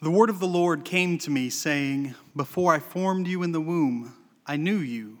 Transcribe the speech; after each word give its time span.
The 0.00 0.10
word 0.12 0.30
of 0.30 0.38
the 0.38 0.46
Lord 0.46 0.84
came 0.84 1.18
to 1.18 1.30
me, 1.30 1.50
saying, 1.50 2.14
Before 2.36 2.72
I 2.72 2.78
formed 2.78 3.26
you 3.26 3.42
in 3.42 3.50
the 3.50 3.60
womb, 3.60 4.14
I 4.46 4.56
knew 4.56 4.76
you. 4.76 5.18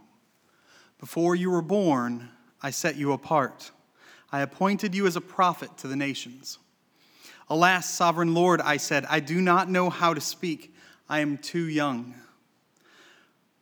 Before 1.00 1.34
you 1.34 1.50
were 1.50 1.62
born, 1.62 2.28
I 2.62 2.70
set 2.70 2.94
you 2.94 3.10
apart. 3.10 3.72
I 4.30 4.40
appointed 4.40 4.94
you 4.94 5.08
as 5.08 5.16
a 5.16 5.20
prophet 5.20 5.76
to 5.78 5.88
the 5.88 5.96
nations. 5.96 6.60
Alas, 7.50 7.92
sovereign 7.92 8.34
Lord, 8.34 8.60
I 8.60 8.76
said, 8.76 9.04
I 9.10 9.18
do 9.18 9.40
not 9.40 9.68
know 9.68 9.90
how 9.90 10.14
to 10.14 10.20
speak. 10.20 10.72
I 11.08 11.20
am 11.20 11.38
too 11.38 11.68
young. 11.68 12.14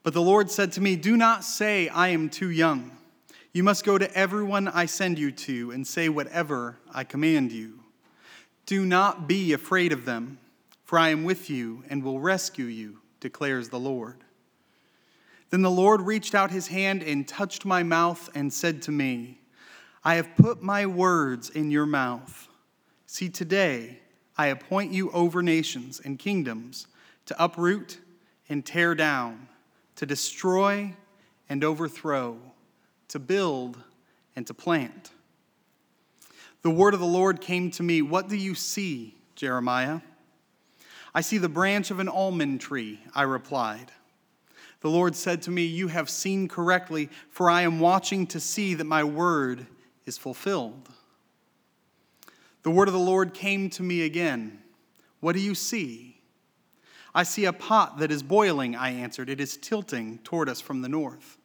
But 0.03 0.13
the 0.13 0.21
Lord 0.21 0.51
said 0.51 0.73
to 0.73 0.83
me, 0.83 0.97
Do 0.97 1.17
not 1.17 1.45
say, 1.45 1.89
I 1.89 2.09
am 2.09 2.29
too 2.29 2.51
young. 2.51 2.91
You 3.55 3.63
must 3.63 3.87
go 3.87 3.97
to 3.97 4.15
everyone 4.15 4.69
I 4.69 4.85
send 4.85 5.19
you 5.19 5.33
to 5.33 5.71
and 5.71 5.87
say 5.87 6.11
whatever 6.11 6.77
I 6.93 7.05
command 7.05 7.53
you. 7.53 7.81
Do 8.67 8.85
not 8.85 9.27
be 9.27 9.55
afraid 9.55 9.93
of 9.93 10.05
them 10.05 10.41
for 10.87 10.99
I 10.99 11.11
am 11.11 11.25
with 11.25 11.51
you 11.51 11.83
and 11.91 12.03
will 12.03 12.21
rescue 12.21 12.65
you, 12.65 13.01
declares 13.19 13.69
the 13.69 13.79
Lord. 13.79 14.23
Then 15.51 15.63
the 15.63 15.71
Lord 15.71 16.01
reached 16.01 16.35
out 16.35 16.53
his 16.53 16.69
hand 16.69 17.03
and 17.03 17.27
touched 17.27 17.65
my 17.65 17.83
mouth 17.83 18.31
and 18.37 18.53
said 18.53 18.83
to 18.83 18.93
me, 18.93 19.41
I 20.05 20.15
have 20.15 20.37
put 20.37 20.63
my 20.63 20.87
words 20.87 21.51
in 21.51 21.73
your 21.73 21.87
mouth. 21.87 22.49
See, 23.07 23.29
today 23.29 23.99
I 24.39 24.47
appoint 24.47 24.93
you 24.93 25.11
over 25.11 25.43
nations 25.43 26.01
and 26.05 26.21
kingdoms 26.21 26.87
to 27.27 27.43
uproot 27.43 27.99
and 28.49 28.65
tear 28.65 28.95
down, 28.95 29.49
to 29.97 30.07
destroy 30.07 30.95
and 31.49 31.65
overthrow, 31.65 32.39
to 33.09 33.19
build 33.19 33.77
and 34.37 34.47
to 34.47 34.55
plant. 34.55 35.11
The 36.63 36.71
word 36.71 36.95
of 36.95 37.01
the 37.01 37.07
Lord 37.07 37.41
came 37.41 37.73
to 37.73 37.83
me. 37.83 38.03
What 38.03 38.29
do 38.29 38.37
you 38.37 38.55
see, 38.55 39.17
Jeremiah? 39.35 40.01
I 41.17 41.23
see 41.23 41.39
the 41.39 41.49
branch 41.49 41.91
of 41.91 41.99
an 41.99 42.11
almond 42.11 42.61
tree, 42.61 43.01
I 43.15 43.23
replied. 43.23 43.91
The 44.83 44.91
Lord 44.91 45.17
said 45.17 45.41
to 45.43 45.51
me, 45.51 45.65
You 45.65 45.89
have 45.89 46.11
seen 46.11 46.47
correctly, 46.47 47.09
for 47.31 47.49
I 47.49 47.63
am 47.63 47.81
watching 47.81 48.27
to 48.27 48.39
see 48.39 48.75
that 48.75 48.85
my 48.85 49.03
word 49.03 49.67
is 50.05 50.19
fulfilled. 50.19 50.91
The 52.65 52.71
word 52.71 52.89
of 52.89 52.93
the 52.93 53.01
Lord 53.01 53.33
came 53.33 53.71
to 53.71 53.83
me 53.83 54.03
again. 54.03 54.59
What 55.21 55.33
do 55.33 55.41
you 55.41 55.55
see? 55.55 56.21
I 57.15 57.23
see 57.23 57.47
a 57.47 57.53
pot 57.55 57.97
that 57.97 58.11
is 58.11 58.23
boiling, 58.23 58.77
I 58.77 58.91
answered. 58.91 59.31
It 59.31 59.41
is 59.41 59.57
tilting 59.57 60.19
toward 60.19 60.51
us 60.51 60.61
from 60.61 60.83
the 60.83 60.89
north. 60.91 61.39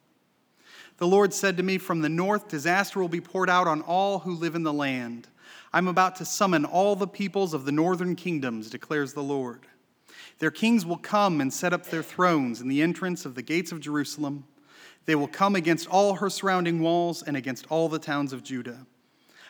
The 0.98 1.06
Lord 1.06 1.32
said 1.32 1.56
to 1.56 1.62
me, 1.62 1.78
From 1.78 2.02
the 2.02 2.10
north, 2.10 2.46
disaster 2.46 3.00
will 3.00 3.08
be 3.08 3.22
poured 3.22 3.48
out 3.48 3.66
on 3.66 3.80
all 3.80 4.18
who 4.18 4.34
live 4.34 4.54
in 4.54 4.64
the 4.64 4.72
land. 4.72 5.28
I'm 5.72 5.88
about 5.88 6.16
to 6.16 6.24
summon 6.24 6.64
all 6.64 6.96
the 6.96 7.06
peoples 7.06 7.54
of 7.54 7.64
the 7.64 7.72
northern 7.72 8.14
kingdoms, 8.14 8.68
declares 8.68 9.14
the 9.14 9.22
Lord. 9.22 9.66
Their 10.38 10.50
kings 10.50 10.84
will 10.84 10.98
come 10.98 11.40
and 11.40 11.52
set 11.52 11.72
up 11.72 11.86
their 11.86 12.02
thrones 12.02 12.60
in 12.60 12.68
the 12.68 12.82
entrance 12.82 13.24
of 13.24 13.34
the 13.34 13.42
gates 13.42 13.72
of 13.72 13.80
Jerusalem. 13.80 14.44
They 15.06 15.14
will 15.14 15.28
come 15.28 15.56
against 15.56 15.88
all 15.88 16.14
her 16.14 16.28
surrounding 16.28 16.80
walls 16.80 17.22
and 17.22 17.36
against 17.36 17.66
all 17.70 17.88
the 17.88 17.98
towns 17.98 18.32
of 18.32 18.42
Judah. 18.42 18.86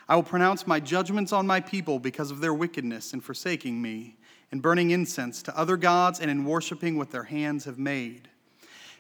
I 0.08 0.16
will 0.16 0.22
pronounce 0.22 0.66
my 0.66 0.80
judgments 0.80 1.32
on 1.32 1.46
my 1.46 1.60
people 1.60 1.98
because 1.98 2.30
of 2.30 2.40
their 2.40 2.54
wickedness 2.54 3.12
in 3.12 3.20
forsaking 3.20 3.80
me, 3.80 4.16
in 4.50 4.60
burning 4.60 4.90
incense 4.90 5.42
to 5.44 5.58
other 5.58 5.76
gods, 5.76 6.20
and 6.20 6.30
in 6.30 6.44
worshiping 6.44 6.98
what 6.98 7.10
their 7.10 7.24
hands 7.24 7.64
have 7.64 7.78
made. 7.78 8.28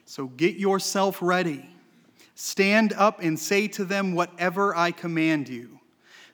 So 0.04 0.26
get 0.26 0.56
yourself 0.56 1.18
ready. 1.20 1.68
Stand 2.34 2.92
up 2.94 3.20
and 3.20 3.38
say 3.38 3.68
to 3.68 3.84
them 3.84 4.14
whatever 4.14 4.74
I 4.74 4.90
command 4.90 5.48
you. 5.48 5.80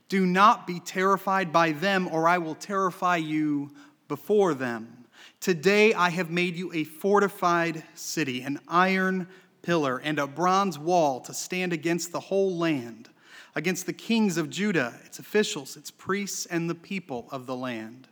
Do 0.08 0.24
not 0.24 0.66
be 0.66 0.80
terrified 0.80 1.52
by 1.52 1.72
them, 1.72 2.08
or 2.10 2.28
I 2.28 2.38
will 2.38 2.54
terrify 2.54 3.16
you 3.16 3.70
before 4.08 4.54
them. 4.54 5.04
Today 5.40 5.92
I 5.92 6.08
have 6.10 6.30
made 6.30 6.56
you 6.56 6.72
a 6.72 6.84
fortified 6.84 7.82
city, 7.94 8.40
an 8.42 8.58
iron 8.66 9.28
pillar, 9.62 9.98
and 9.98 10.18
a 10.18 10.26
bronze 10.26 10.78
wall 10.78 11.20
to 11.20 11.34
stand 11.34 11.72
against 11.72 12.10
the 12.10 12.20
whole 12.20 12.56
land, 12.56 13.10
against 13.54 13.86
the 13.86 13.92
kings 13.92 14.38
of 14.38 14.48
Judah, 14.48 14.94
its 15.04 15.18
officials, 15.18 15.76
its 15.76 15.90
priests, 15.90 16.46
and 16.46 16.70
the 16.70 16.74
people 16.74 17.28
of 17.30 17.46
the 17.46 17.56
land. 17.56 18.08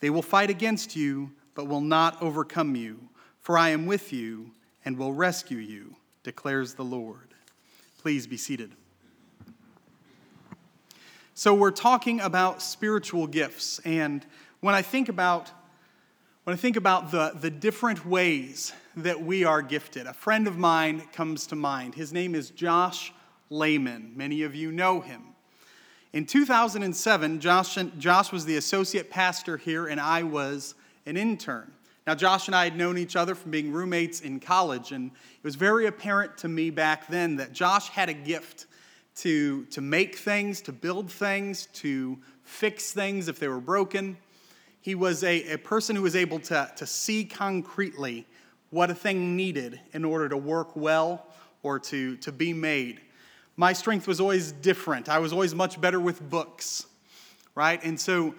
They 0.00 0.10
will 0.10 0.22
fight 0.22 0.50
against 0.50 0.94
you, 0.94 1.32
but 1.54 1.66
will 1.66 1.80
not 1.80 2.20
overcome 2.22 2.76
you, 2.76 3.08
for 3.40 3.56
I 3.56 3.70
am 3.70 3.86
with 3.86 4.12
you 4.12 4.52
and 4.84 4.98
will 4.98 5.12
rescue 5.12 5.58
you, 5.58 5.96
declares 6.22 6.74
the 6.74 6.84
Lord. 6.84 7.34
Please 8.00 8.26
be 8.26 8.36
seated. 8.36 8.72
So, 11.38 11.54
we're 11.54 11.70
talking 11.70 12.18
about 12.18 12.62
spiritual 12.62 13.28
gifts. 13.28 13.78
And 13.84 14.26
when 14.58 14.74
I 14.74 14.82
think 14.82 15.08
about 15.08 15.48
when 16.42 16.52
I 16.52 16.56
think 16.56 16.74
about 16.74 17.12
the, 17.12 17.30
the 17.40 17.48
different 17.48 18.04
ways 18.04 18.72
that 18.96 19.22
we 19.22 19.44
are 19.44 19.62
gifted, 19.62 20.08
a 20.08 20.12
friend 20.12 20.48
of 20.48 20.58
mine 20.58 21.04
comes 21.12 21.46
to 21.46 21.54
mind. 21.54 21.94
His 21.94 22.12
name 22.12 22.34
is 22.34 22.50
Josh 22.50 23.12
Lehman. 23.50 24.14
Many 24.16 24.42
of 24.42 24.56
you 24.56 24.72
know 24.72 25.00
him. 25.00 25.22
In 26.12 26.26
2007, 26.26 27.38
Josh, 27.38 27.78
Josh 27.98 28.32
was 28.32 28.44
the 28.44 28.56
associate 28.56 29.08
pastor 29.08 29.58
here, 29.58 29.86
and 29.86 30.00
I 30.00 30.24
was 30.24 30.74
an 31.06 31.16
intern. 31.16 31.70
Now, 32.04 32.16
Josh 32.16 32.48
and 32.48 32.56
I 32.56 32.64
had 32.64 32.76
known 32.76 32.98
each 32.98 33.14
other 33.14 33.36
from 33.36 33.52
being 33.52 33.70
roommates 33.70 34.22
in 34.22 34.40
college, 34.40 34.90
and 34.90 35.12
it 35.12 35.44
was 35.44 35.54
very 35.54 35.86
apparent 35.86 36.36
to 36.38 36.48
me 36.48 36.70
back 36.70 37.06
then 37.06 37.36
that 37.36 37.52
Josh 37.52 37.90
had 37.90 38.08
a 38.08 38.14
gift 38.14 38.66
to, 39.18 39.64
to 39.66 39.80
make 39.80 40.16
things, 40.16 40.60
to 40.62 40.72
build 40.72 41.10
things, 41.10 41.66
to 41.74 42.18
fix 42.44 42.92
things 42.92 43.28
if 43.28 43.38
they 43.38 43.48
were 43.48 43.60
broken. 43.60 44.16
He 44.80 44.94
was 44.94 45.24
a, 45.24 45.54
a 45.54 45.58
person 45.58 45.96
who 45.96 46.02
was 46.02 46.14
able 46.14 46.38
to, 46.40 46.70
to 46.76 46.86
see 46.86 47.24
concretely 47.24 48.26
what 48.70 48.90
a 48.90 48.94
thing 48.94 49.36
needed 49.36 49.80
in 49.92 50.04
order 50.04 50.28
to 50.28 50.36
work 50.36 50.76
well 50.76 51.26
or 51.62 51.78
to, 51.80 52.16
to 52.18 52.30
be 52.30 52.52
made. 52.52 53.00
My 53.56 53.72
strength 53.72 54.06
was 54.06 54.20
always 54.20 54.52
different. 54.52 55.08
I 55.08 55.18
was 55.18 55.32
always 55.32 55.54
much 55.54 55.80
better 55.80 55.98
with 55.98 56.28
books, 56.30 56.86
right? 57.56 57.82
And 57.82 57.98
so 57.98 58.34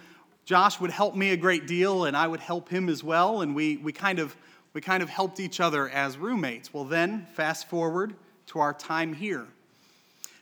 Josh 0.45 0.79
would 0.79 0.91
help 0.91 1.13
me 1.13 1.31
a 1.31 1.37
great 1.37 1.67
deal, 1.67 2.05
and 2.05 2.15
I 2.15 2.25
would 2.25 2.39
help 2.39 2.69
him 2.69 2.87
as 2.87 3.03
well, 3.03 3.41
and 3.41 3.53
we, 3.53 3.77
we, 3.77 3.91
kind, 3.91 4.17
of, 4.17 4.35
we 4.73 4.79
kind 4.79 5.03
of 5.03 5.09
helped 5.09 5.41
each 5.41 5.59
other 5.59 5.89
as 5.89 6.17
roommates. 6.17 6.73
Well, 6.73 6.85
then, 6.85 7.27
fast 7.33 7.69
forward 7.69 8.15
to 8.47 8.59
our 8.59 8.73
time 8.73 9.13
here. 9.13 9.45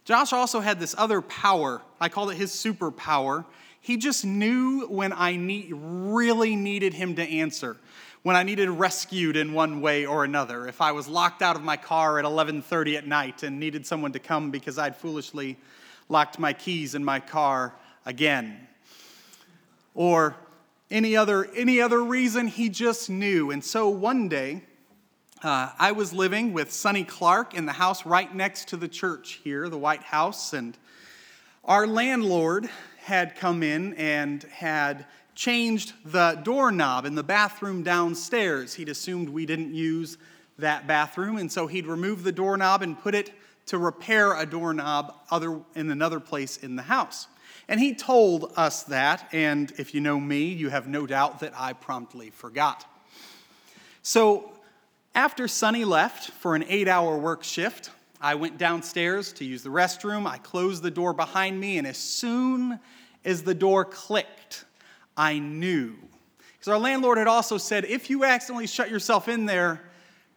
Josh 0.07 0.31
also 0.31 0.61
had 0.61 0.79
this 0.79 0.95
other 0.97 1.21
power. 1.21 1.81
I 1.99 2.07
called 2.07 2.31
it 2.31 2.37
his 2.37 2.53
superpower. 2.53 3.43
He 3.81 3.97
just 3.97 4.23
knew 4.23 4.87
when 4.87 5.11
I 5.11 5.35
need, 5.35 5.73
really 5.73 6.55
needed 6.55 6.93
him 6.93 7.15
to 7.15 7.23
answer, 7.23 7.75
when 8.23 8.37
I 8.37 8.43
needed 8.43 8.69
rescued 8.69 9.35
in 9.35 9.51
one 9.51 9.81
way 9.81 10.05
or 10.05 10.23
another. 10.23 10.65
If 10.65 10.79
I 10.79 10.93
was 10.93 11.09
locked 11.09 11.41
out 11.41 11.57
of 11.57 11.61
my 11.61 11.75
car 11.75 12.19
at 12.19 12.23
11:30 12.23 12.95
at 12.95 13.05
night 13.05 13.43
and 13.43 13.59
needed 13.59 13.85
someone 13.85 14.13
to 14.13 14.19
come 14.19 14.49
because 14.49 14.77
I'd 14.77 14.95
foolishly 14.95 15.57
locked 16.07 16.39
my 16.39 16.53
keys 16.53 16.95
in 16.95 17.03
my 17.03 17.19
car 17.19 17.73
again. 18.05 18.65
Or 19.93 20.37
any 20.89 21.17
other 21.17 21.49
any 21.53 21.81
other 21.81 22.01
reason 22.01 22.47
he 22.47 22.69
just 22.69 23.09
knew. 23.09 23.51
And 23.51 23.61
so 23.61 23.89
one 23.89 24.29
day 24.29 24.63
uh, 25.43 25.69
I 25.77 25.91
was 25.91 26.13
living 26.13 26.51
with 26.53 26.71
Sonny 26.71 27.03
Clark 27.03 27.53
in 27.53 27.65
the 27.65 27.73
house 27.73 28.05
right 28.05 28.33
next 28.33 28.69
to 28.69 28.77
the 28.77 28.87
church 28.87 29.39
here, 29.43 29.69
the 29.69 29.77
White 29.77 30.01
House, 30.01 30.53
and 30.53 30.75
our 31.63 31.85
landlord 31.85 32.69
had 33.03 33.35
come 33.35 33.61
in 33.61 33.93
and 33.95 34.43
had 34.45 35.05
changed 35.35 35.93
the 36.03 36.41
doorknob 36.43 37.05
in 37.05 37.13
the 37.13 37.23
bathroom 37.23 37.83
downstairs. 37.83 38.73
He'd 38.73 38.89
assumed 38.89 39.29
we 39.29 39.45
didn't 39.45 39.75
use 39.75 40.17
that 40.57 40.87
bathroom, 40.87 41.37
and 41.37 41.51
so 41.51 41.67
he'd 41.67 41.85
remove 41.85 42.23
the 42.23 42.31
doorknob 42.31 42.81
and 42.81 42.99
put 42.99 43.13
it 43.13 43.31
to 43.67 43.77
repair 43.77 44.33
a 44.33 44.45
doorknob 44.45 45.13
other, 45.29 45.59
in 45.75 45.91
another 45.91 46.19
place 46.19 46.57
in 46.57 46.75
the 46.75 46.83
house. 46.83 47.27
And 47.67 47.79
he 47.79 47.93
told 47.93 48.53
us 48.55 48.83
that, 48.83 49.27
and 49.31 49.71
if 49.77 49.93
you 49.93 50.01
know 50.01 50.19
me, 50.19 50.45
you 50.45 50.69
have 50.69 50.87
no 50.87 51.05
doubt 51.05 51.41
that 51.41 51.53
I 51.55 51.73
promptly 51.73 52.31
forgot. 52.31 52.85
So 54.01 54.56
after 55.17 55.47
Sonny 55.47 55.83
left 55.83 56.29
for 56.29 56.55
an 56.55 56.63
eight 56.69 56.87
hour 56.87 57.17
work 57.17 57.43
shift, 57.43 57.89
I 58.21 58.35
went 58.35 58.59
downstairs 58.59 59.33
to 59.33 59.45
use 59.45 59.63
the 59.63 59.69
restroom. 59.69 60.27
I 60.27 60.37
closed 60.37 60.83
the 60.83 60.91
door 60.91 61.11
behind 61.11 61.59
me, 61.59 61.79
and 61.79 61.87
as 61.87 61.97
soon 61.97 62.79
as 63.25 63.41
the 63.41 63.55
door 63.55 63.83
clicked, 63.83 64.65
I 65.17 65.39
knew. 65.39 65.95
Because 66.53 66.67
our 66.67 66.77
landlord 66.77 67.17
had 67.17 67.25
also 67.25 67.57
said, 67.57 67.83
if 67.85 68.11
you 68.11 68.25
accidentally 68.25 68.67
shut 68.67 68.91
yourself 68.91 69.27
in 69.27 69.47
there, 69.47 69.81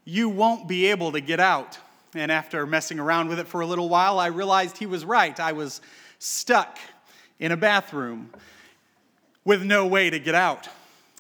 you 0.07 0.31
won't 0.31 0.67
be 0.67 0.87
able 0.87 1.13
to 1.13 1.21
get 1.21 1.41
out. 1.41 1.79
And 2.15 2.33
after 2.33 2.67
messing 2.67 2.99
around 2.99 3.29
with 3.29 3.39
it 3.39 3.49
for 3.49 3.61
a 3.61 3.67
little 3.67 3.91
while, 3.91 4.19
I 4.19 4.29
realized 4.29 4.79
he 4.79 4.87
was 4.87 5.05
right. 5.05 5.39
I 5.39 5.53
was 5.53 5.83
stuck 6.19 6.79
in 7.39 7.53
a 7.53 7.57
bathroom 7.57 8.31
with 9.45 9.63
no 9.63 9.87
way 9.87 10.09
to 10.09 10.19
get 10.19 10.35
out. 10.35 10.71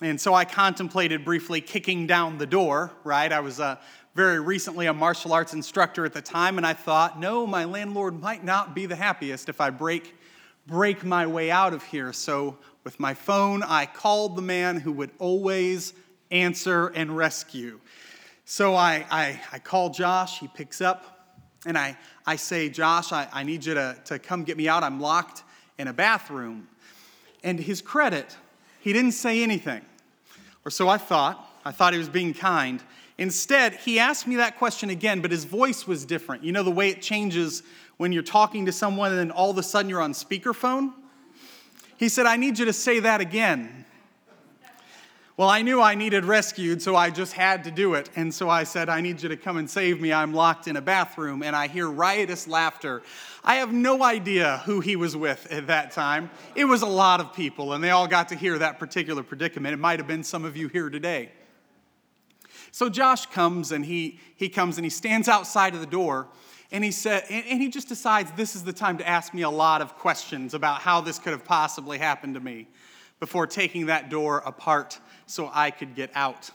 And 0.02 0.20
so 0.20 0.32
I 0.32 0.44
contemplated 0.44 1.24
briefly 1.24 1.60
kicking 1.60 2.06
down 2.06 2.38
the 2.38 2.46
door, 2.46 2.90
right? 3.04 3.30
I 3.30 3.40
was 3.40 3.60
uh, 3.60 3.76
very 4.14 4.40
recently 4.40 4.86
a 4.86 4.94
martial 4.94 5.32
arts 5.32 5.52
instructor 5.52 6.06
at 6.06 6.14
the 6.14 6.22
time, 6.22 6.56
and 6.56 6.66
I 6.66 6.72
thought, 6.72 7.20
no, 7.20 7.46
my 7.46 7.64
landlord 7.64 8.18
might 8.18 8.42
not 8.42 8.74
be 8.74 8.86
the 8.86 8.96
happiest 8.96 9.48
if 9.48 9.60
I 9.60 9.70
break 9.70 10.16
break 10.66 11.04
my 11.04 11.26
way 11.26 11.50
out 11.50 11.72
of 11.72 11.82
here. 11.84 12.12
So, 12.12 12.56
with 12.84 13.00
my 13.00 13.12
phone, 13.12 13.62
I 13.62 13.86
called 13.86 14.36
the 14.36 14.42
man 14.42 14.78
who 14.78 14.92
would 14.92 15.10
always 15.18 15.92
answer 16.30 16.88
and 16.88 17.14
rescue. 17.16 17.80
So, 18.44 18.74
I, 18.74 19.04
I, 19.10 19.40
I 19.52 19.58
call 19.58 19.90
Josh, 19.90 20.38
he 20.38 20.48
picks 20.48 20.80
up, 20.80 21.38
and 21.66 21.76
I, 21.76 21.96
I 22.24 22.36
say, 22.36 22.68
Josh, 22.68 23.12
I, 23.12 23.26
I 23.32 23.42
need 23.42 23.64
you 23.64 23.74
to, 23.74 23.96
to 24.06 24.18
come 24.18 24.44
get 24.44 24.56
me 24.56 24.68
out. 24.68 24.82
I'm 24.82 25.00
locked 25.00 25.42
in 25.78 25.88
a 25.88 25.92
bathroom. 25.92 26.68
And 27.42 27.58
his 27.58 27.82
credit, 27.82 28.36
he 28.80 28.92
didn't 28.92 29.12
say 29.12 29.42
anything. 29.42 29.82
Or 30.64 30.70
so 30.70 30.88
I 30.88 30.98
thought. 30.98 31.46
I 31.64 31.72
thought 31.72 31.92
he 31.92 31.98
was 31.98 32.08
being 32.08 32.34
kind. 32.34 32.82
Instead, 33.18 33.74
he 33.74 33.98
asked 33.98 34.26
me 34.26 34.36
that 34.36 34.58
question 34.58 34.88
again, 34.88 35.20
but 35.20 35.30
his 35.30 35.44
voice 35.44 35.86
was 35.86 36.06
different. 36.06 36.42
You 36.42 36.52
know 36.52 36.62
the 36.62 36.70
way 36.70 36.88
it 36.88 37.02
changes 37.02 37.62
when 37.98 38.12
you're 38.12 38.22
talking 38.22 38.64
to 38.66 38.72
someone 38.72 39.10
and 39.10 39.18
then 39.18 39.30
all 39.30 39.50
of 39.50 39.58
a 39.58 39.62
sudden 39.62 39.90
you're 39.90 40.00
on 40.00 40.12
speakerphone? 40.12 40.92
He 41.98 42.08
said, 42.08 42.24
I 42.24 42.36
need 42.36 42.58
you 42.58 42.64
to 42.64 42.72
say 42.72 43.00
that 43.00 43.20
again. 43.20 43.84
Well, 45.40 45.48
I 45.48 45.62
knew 45.62 45.80
I 45.80 45.94
needed 45.94 46.26
rescued, 46.26 46.82
so 46.82 46.96
I 46.96 47.08
just 47.08 47.32
had 47.32 47.64
to 47.64 47.70
do 47.70 47.94
it. 47.94 48.10
And 48.14 48.34
so 48.34 48.50
I 48.50 48.64
said, 48.64 48.90
I 48.90 49.00
need 49.00 49.22
you 49.22 49.30
to 49.30 49.38
come 49.38 49.56
and 49.56 49.70
save 49.70 49.98
me. 49.98 50.12
I'm 50.12 50.34
locked 50.34 50.68
in 50.68 50.76
a 50.76 50.82
bathroom, 50.82 51.42
and 51.42 51.56
I 51.56 51.66
hear 51.66 51.88
riotous 51.88 52.46
laughter. 52.46 53.00
I 53.42 53.54
have 53.54 53.72
no 53.72 54.02
idea 54.02 54.60
who 54.66 54.80
he 54.80 54.96
was 54.96 55.16
with 55.16 55.50
at 55.50 55.68
that 55.68 55.92
time. 55.92 56.28
It 56.54 56.66
was 56.66 56.82
a 56.82 56.86
lot 56.86 57.20
of 57.20 57.32
people, 57.32 57.72
and 57.72 57.82
they 57.82 57.88
all 57.88 58.06
got 58.06 58.28
to 58.28 58.36
hear 58.36 58.58
that 58.58 58.78
particular 58.78 59.22
predicament. 59.22 59.72
It 59.72 59.78
might 59.78 59.98
have 59.98 60.06
been 60.06 60.24
some 60.24 60.44
of 60.44 60.58
you 60.58 60.68
here 60.68 60.90
today. 60.90 61.32
So 62.70 62.90
Josh 62.90 63.24
comes 63.24 63.72
and 63.72 63.82
he, 63.82 64.20
he 64.36 64.50
comes 64.50 64.76
and 64.76 64.84
he 64.84 64.90
stands 64.90 65.26
outside 65.26 65.72
of 65.72 65.80
the 65.80 65.86
door 65.86 66.28
and 66.70 66.84
he 66.84 66.90
said, 66.90 67.24
and 67.30 67.62
he 67.62 67.70
just 67.70 67.88
decides 67.88 68.30
this 68.32 68.54
is 68.54 68.62
the 68.62 68.74
time 68.74 68.98
to 68.98 69.08
ask 69.08 69.32
me 69.32 69.40
a 69.40 69.50
lot 69.50 69.80
of 69.80 69.96
questions 69.96 70.52
about 70.52 70.82
how 70.82 71.00
this 71.00 71.18
could 71.18 71.32
have 71.32 71.46
possibly 71.46 71.96
happened 71.96 72.34
to 72.34 72.40
me 72.40 72.68
before 73.20 73.46
taking 73.46 73.86
that 73.86 74.10
door 74.10 74.42
apart 74.44 75.00
so 75.30 75.50
I 75.52 75.70
could 75.70 75.94
get 75.94 76.10
out. 76.14 76.50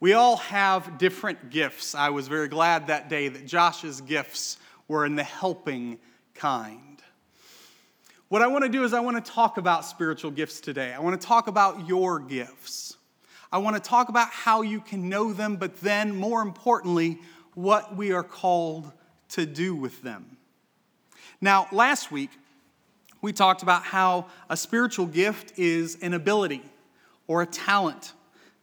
We 0.00 0.12
all 0.12 0.36
have 0.36 0.98
different 0.98 1.50
gifts. 1.50 1.94
I 1.94 2.10
was 2.10 2.28
very 2.28 2.48
glad 2.48 2.86
that 2.88 3.08
day 3.08 3.28
that 3.28 3.46
Josh's 3.46 4.00
gifts 4.00 4.58
were 4.86 5.04
in 5.04 5.16
the 5.16 5.24
helping 5.24 5.98
kind. 6.34 7.02
What 8.28 8.42
I 8.42 8.46
want 8.46 8.64
to 8.64 8.70
do 8.70 8.84
is 8.84 8.92
I 8.92 9.00
want 9.00 9.24
to 9.24 9.32
talk 9.32 9.56
about 9.56 9.84
spiritual 9.84 10.30
gifts 10.30 10.60
today. 10.60 10.92
I 10.92 11.00
want 11.00 11.20
to 11.20 11.26
talk 11.26 11.48
about 11.48 11.88
your 11.88 12.20
gifts. 12.20 12.96
I 13.50 13.58
want 13.58 13.74
to 13.74 13.82
talk 13.82 14.10
about 14.10 14.28
how 14.28 14.60
you 14.60 14.80
can 14.80 15.08
know 15.08 15.32
them, 15.32 15.56
but 15.56 15.80
then, 15.80 16.14
more 16.14 16.42
importantly, 16.42 17.18
what 17.54 17.96
we 17.96 18.12
are 18.12 18.22
called 18.22 18.92
to 19.30 19.46
do 19.46 19.74
with 19.74 20.02
them. 20.02 20.36
Now, 21.40 21.68
last 21.72 22.12
week, 22.12 22.30
we 23.22 23.32
talked 23.32 23.62
about 23.62 23.82
how 23.82 24.26
a 24.50 24.56
spiritual 24.56 25.06
gift 25.06 25.58
is 25.58 25.96
an 26.02 26.12
ability 26.12 26.62
or 27.28 27.42
a 27.42 27.46
talent 27.46 28.14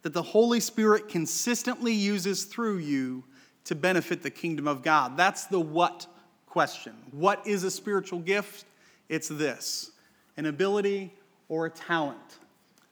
that 0.02 0.12
the 0.12 0.22
Holy 0.22 0.60
Spirit 0.60 1.08
consistently 1.08 1.92
uses 1.92 2.44
through 2.44 2.78
you 2.78 3.24
to 3.64 3.74
benefit 3.74 4.22
the 4.22 4.30
kingdom 4.30 4.68
of 4.68 4.82
God. 4.82 5.16
That's 5.16 5.46
the 5.46 5.58
what 5.58 6.06
question. 6.46 6.92
What 7.10 7.44
is 7.46 7.64
a 7.64 7.70
spiritual 7.70 8.18
gift? 8.18 8.66
It's 9.08 9.28
this 9.28 9.92
an 10.36 10.46
ability 10.46 11.14
or 11.48 11.66
a 11.66 11.70
talent. 11.70 12.38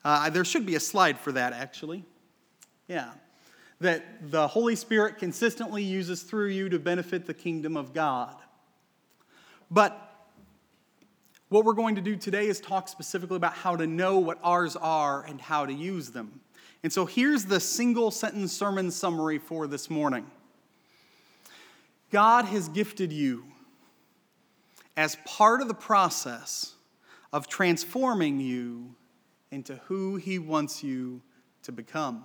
Uh, 0.04 0.30
there 0.30 0.44
should 0.44 0.66
be 0.66 0.74
a 0.74 0.80
slide 0.80 1.18
for 1.18 1.32
that, 1.32 1.52
actually. 1.52 2.04
Yeah. 2.88 3.10
That 3.80 4.30
the 4.30 4.48
Holy 4.48 4.76
Spirit 4.76 5.18
consistently 5.18 5.82
uses 5.82 6.22
through 6.22 6.48
you 6.48 6.68
to 6.68 6.78
benefit 6.78 7.26
the 7.26 7.34
kingdom 7.34 7.76
of 7.76 7.92
God. 7.92 8.34
But 9.70 10.03
what 11.54 11.64
we're 11.64 11.72
going 11.72 11.94
to 11.94 12.00
do 12.00 12.16
today 12.16 12.48
is 12.48 12.60
talk 12.60 12.88
specifically 12.88 13.36
about 13.36 13.54
how 13.54 13.76
to 13.76 13.86
know 13.86 14.18
what 14.18 14.40
ours 14.42 14.74
are 14.74 15.24
and 15.24 15.40
how 15.40 15.64
to 15.64 15.72
use 15.72 16.10
them. 16.10 16.40
And 16.82 16.92
so 16.92 17.06
here's 17.06 17.44
the 17.44 17.60
single 17.60 18.10
sentence 18.10 18.52
sermon 18.52 18.90
summary 18.90 19.38
for 19.38 19.68
this 19.68 19.88
morning 19.88 20.26
God 22.10 22.46
has 22.46 22.68
gifted 22.68 23.12
you 23.12 23.44
as 24.96 25.16
part 25.24 25.60
of 25.60 25.68
the 25.68 25.74
process 25.74 26.72
of 27.32 27.46
transforming 27.46 28.40
you 28.40 28.92
into 29.52 29.76
who 29.84 30.16
He 30.16 30.40
wants 30.40 30.82
you 30.82 31.22
to 31.62 31.70
become. 31.70 32.24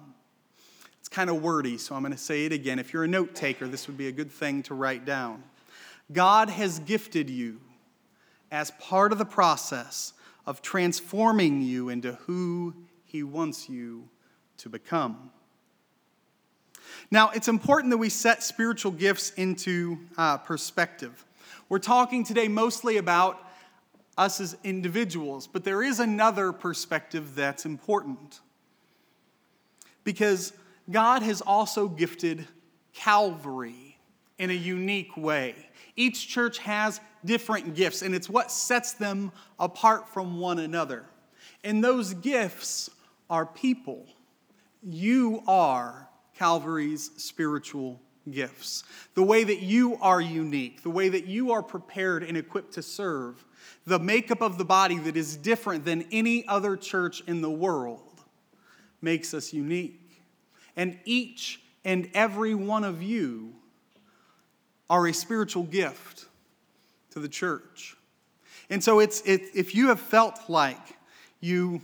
It's 1.00 1.08
kind 1.08 1.30
of 1.30 1.44
wordy, 1.44 1.78
so 1.78 1.94
I'm 1.94 2.02
going 2.02 2.14
to 2.14 2.18
say 2.18 2.46
it 2.46 2.52
again. 2.52 2.80
If 2.80 2.94
you're 2.94 3.04
a 3.04 3.08
note 3.08 3.36
taker, 3.36 3.68
this 3.68 3.86
would 3.86 3.96
be 3.96 4.08
a 4.08 4.12
good 4.12 4.32
thing 4.32 4.64
to 4.64 4.74
write 4.74 5.06
down. 5.06 5.44
God 6.12 6.50
has 6.50 6.80
gifted 6.80 7.30
you 7.30 7.62
as 8.52 8.72
part 8.72 9.12
of 9.12 9.18
the 9.18 9.26
process 9.26 10.14
of 10.46 10.62
transforming 10.62 11.62
you 11.62 11.90
into 11.90 12.14
who 12.14 12.74
He 13.06 13.24
wants 13.24 13.70
you 13.70 14.10
to 14.58 14.70
become. 14.70 15.32
Now, 17.12 17.30
it's 17.30 17.48
important 17.48 17.92
that 17.92 17.98
we 17.98 18.10
set 18.10 18.44
spiritual 18.44 18.92
gifts 18.92 19.32
into 19.32 20.00
uh, 20.18 20.38
perspective. 20.38 21.26
We're 21.70 21.80
talking 21.80 22.24
today 22.24 22.48
mostly 22.48 22.98
about 22.98 23.40
us 24.18 24.42
as 24.42 24.58
individuals, 24.64 25.48
but 25.48 25.64
there 25.64 25.82
is 25.82 26.00
another 26.00 26.52
perspective 26.52 27.36
that's 27.36 27.66
important. 27.66 28.42
Because 30.04 30.52
God 30.90 31.22
has 31.22 31.42
also 31.42 31.88
gifted 31.88 32.48
Calvary 32.94 33.98
in 34.38 34.50
a 34.50 34.54
unique 34.54 35.16
way. 35.16 35.56
Each 35.96 36.28
church 36.28 36.58
has 36.60 37.00
different 37.26 37.76
gifts, 37.76 38.02
and 38.02 38.16
it's 38.16 38.30
what 38.30 38.52
sets 38.52 38.94
them 38.94 39.32
apart 39.60 40.10
from 40.10 40.40
one 40.40 40.60
another. 40.60 41.06
And 41.64 41.84
those 41.84 42.14
gifts 42.14 42.90
are 43.30 43.46
people. 43.46 44.06
You 44.82 45.44
are 45.48 46.08
Calvary's 46.38 47.12
spiritual 47.18 48.00
gifts. 48.32 48.84
The 49.16 49.24
way 49.24 49.44
that 49.44 49.62
you 49.62 49.98
are 50.02 50.22
unique, 50.22 50.84
the 50.84 50.90
way 50.90 51.10
that 51.10 51.26
you 51.26 51.52
are 51.52 51.64
prepared 51.64 52.24
and 52.24 52.38
equipped 52.38 52.74
to 52.74 52.82
serve, 52.82 53.44
the 53.86 54.00
makeup 54.00 54.42
of 54.42 54.58
the 54.58 54.66
body 54.66 54.98
that 55.00 55.18
is 55.18 55.36
different 55.36 55.84
than 55.84 56.06
any 56.12 56.48
other 56.48 56.78
church 56.78 57.22
in 57.28 57.42
the 57.42 57.50
world 57.50 58.22
makes 59.02 59.34
us 59.34 59.52
unique. 59.52 60.22
And 60.76 60.98
each 61.06 61.62
and 61.84 62.10
every 62.14 62.56
one 62.56 62.84
of 62.84 63.02
you 63.02 63.56
are 64.90 65.08
a 65.08 65.14
spiritual 65.14 65.64
gift 65.64 66.26
the 67.20 67.30
church. 67.30 67.96
And 68.70 68.84
so 68.84 69.00
it's 69.00 69.22
it, 69.22 69.42
if 69.56 69.74
you 69.76 69.88
have 69.88 70.00
felt 70.00 70.50
like 70.50 70.98
you 71.40 71.82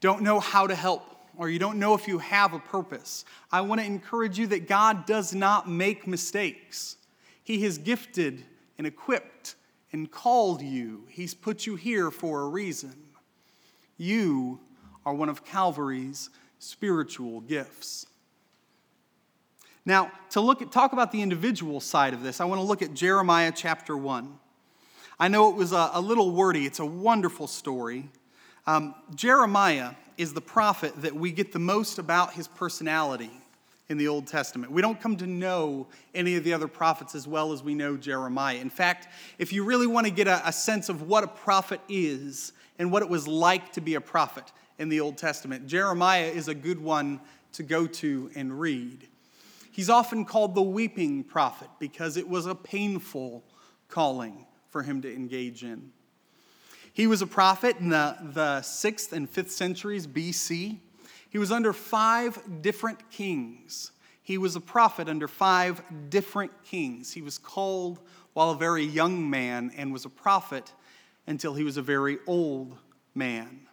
don't 0.00 0.22
know 0.22 0.40
how 0.40 0.66
to 0.66 0.74
help 0.74 1.02
or 1.36 1.48
you 1.48 1.58
don't 1.58 1.78
know 1.78 1.94
if 1.94 2.06
you 2.06 2.18
have 2.18 2.52
a 2.54 2.58
purpose, 2.58 3.24
I 3.50 3.62
want 3.62 3.80
to 3.80 3.86
encourage 3.86 4.38
you 4.38 4.46
that 4.48 4.68
God 4.68 5.06
does 5.06 5.34
not 5.34 5.68
make 5.68 6.06
mistakes. 6.06 6.96
He 7.42 7.62
has 7.62 7.78
gifted 7.78 8.44
and 8.78 8.86
equipped 8.86 9.56
and 9.92 10.10
called 10.10 10.62
you. 10.62 11.04
He's 11.08 11.34
put 11.34 11.66
you 11.66 11.76
here 11.76 12.10
for 12.10 12.42
a 12.42 12.48
reason. 12.48 12.94
You 13.96 14.60
are 15.04 15.14
one 15.14 15.28
of 15.28 15.44
Calvary's 15.44 16.30
spiritual 16.58 17.40
gifts. 17.40 18.06
Now, 19.86 20.10
to 20.30 20.40
look 20.40 20.62
at, 20.62 20.72
talk 20.72 20.92
about 20.92 21.12
the 21.12 21.20
individual 21.20 21.80
side 21.80 22.14
of 22.14 22.22
this, 22.22 22.40
I 22.40 22.44
want 22.46 22.60
to 22.60 22.64
look 22.64 22.80
at 22.80 22.94
Jeremiah 22.94 23.52
chapter 23.54 23.96
1. 23.96 24.38
I 25.18 25.28
know 25.28 25.50
it 25.50 25.56
was 25.56 25.72
a, 25.72 25.90
a 25.92 26.00
little 26.00 26.30
wordy, 26.30 26.66
it's 26.66 26.80
a 26.80 26.86
wonderful 26.86 27.46
story. 27.46 28.08
Um, 28.66 28.94
Jeremiah 29.14 29.92
is 30.16 30.32
the 30.32 30.40
prophet 30.40 30.94
that 31.02 31.14
we 31.14 31.30
get 31.32 31.52
the 31.52 31.58
most 31.58 31.98
about 31.98 32.32
his 32.32 32.48
personality 32.48 33.30
in 33.88 33.98
the 33.98 34.08
Old 34.08 34.26
Testament. 34.26 34.72
We 34.72 34.80
don't 34.80 35.00
come 35.00 35.16
to 35.18 35.26
know 35.26 35.86
any 36.14 36.36
of 36.36 36.44
the 36.44 36.54
other 36.54 36.68
prophets 36.68 37.14
as 37.14 37.28
well 37.28 37.52
as 37.52 37.62
we 37.62 37.74
know 37.74 37.96
Jeremiah. 37.96 38.56
In 38.56 38.70
fact, 38.70 39.08
if 39.38 39.52
you 39.52 39.64
really 39.64 39.86
want 39.86 40.06
to 40.06 40.12
get 40.12 40.26
a, 40.26 40.46
a, 40.48 40.52
sense 40.52 40.88
of 40.88 41.02
what 41.02 41.22
a 41.22 41.28
prophet 41.28 41.80
is 41.88 42.52
and 42.78 42.90
what 42.90 43.02
it 43.02 43.08
was 43.08 43.28
like 43.28 43.72
to 43.72 43.80
be 43.80 43.94
a 43.94 44.00
prophet 44.00 44.50
in 44.78 44.88
the 44.88 45.00
Old 45.00 45.18
Testament, 45.18 45.66
Jeremiah 45.66 46.26
is 46.26 46.48
a 46.48 46.54
good 46.54 46.80
one 46.80 47.20
to 47.52 47.62
go 47.62 47.86
to 47.86 48.30
and 48.34 48.58
read. 48.58 49.06
He's 49.70 49.90
often 49.90 50.24
called 50.24 50.54
the 50.54 50.62
weeping 50.62 51.22
prophet 51.22 51.68
because 51.78 52.16
it 52.16 52.28
was 52.28 52.46
a 52.46 52.54
painful 52.54 53.44
calling 53.88 54.46
for 54.74 54.82
him 54.82 55.00
to 55.00 55.14
engage 55.14 55.62
in. 55.62 55.92
He 56.92 57.06
was 57.06 57.22
a 57.22 57.28
prophet 57.28 57.76
in 57.78 57.90
the, 57.90 58.16
the 58.20 58.58
6th 58.58 59.12
and 59.12 59.32
5th 59.32 59.50
centuries 59.50 60.08
BC. 60.08 60.78
He 61.30 61.38
was 61.38 61.52
under 61.52 61.72
five 61.72 62.40
different 62.60 63.08
kings. 63.08 63.92
He 64.20 64.36
was 64.36 64.56
a 64.56 64.60
prophet 64.60 65.08
under 65.08 65.28
five 65.28 65.80
different 66.10 66.50
kings. 66.64 67.12
He 67.12 67.22
was 67.22 67.38
called 67.38 68.00
while 68.32 68.50
a 68.50 68.56
very 68.56 68.84
young 68.84 69.30
man 69.30 69.70
and 69.76 69.92
was 69.92 70.06
a 70.06 70.08
prophet 70.08 70.72
until 71.28 71.54
he 71.54 71.62
was 71.62 71.76
a 71.76 71.82
very 71.82 72.18
old 72.26 72.76
man. 73.14 73.68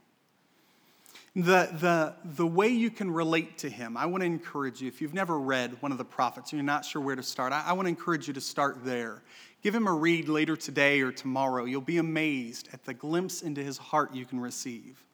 The, 1.34 1.70
the, 1.80 2.14
the 2.26 2.46
way 2.46 2.68
you 2.68 2.92
can 2.92 3.10
relate 3.10 3.60
to 3.60 3.70
him, 3.70 3.96
I 3.96 4.06
want 4.06 4.22
to 4.22 4.26
encourage 4.26 4.82
you. 4.82 4.90
If 4.90 5.02
you've 5.02 5.14
never 5.14 5.40
read 5.40 5.82
one 5.82 5.94
of 5.94 5.98
the 5.98 6.04
prophets 6.04 6.52
and 6.52 6.58
you're 6.58 6.66
not 6.66 6.84
sure 6.84 7.02
where 7.02 7.16
to 7.16 7.24
start, 7.24 7.54
I, 7.54 7.64
I 7.68 7.74
want 7.74 7.86
to 7.86 7.90
encourage 7.90 8.28
you 8.28 8.34
to 8.34 8.42
start 8.42 8.84
there. 8.84 9.22
Give 9.64 9.74
him 9.74 9.88
a 9.88 9.94
read 9.94 10.28
later 10.28 10.58
today 10.58 11.00
or 11.00 11.12
tomorrow. 11.12 11.64
You'll 11.64 11.80
be 11.80 12.00
amazed 12.00 12.68
at 12.74 12.84
the 12.84 12.94
glimpse 12.94 13.44
into 13.44 13.64
his 13.64 13.78
heart 13.78 14.14
you 14.14 14.26
can 14.26 14.42
receive. 14.42 15.06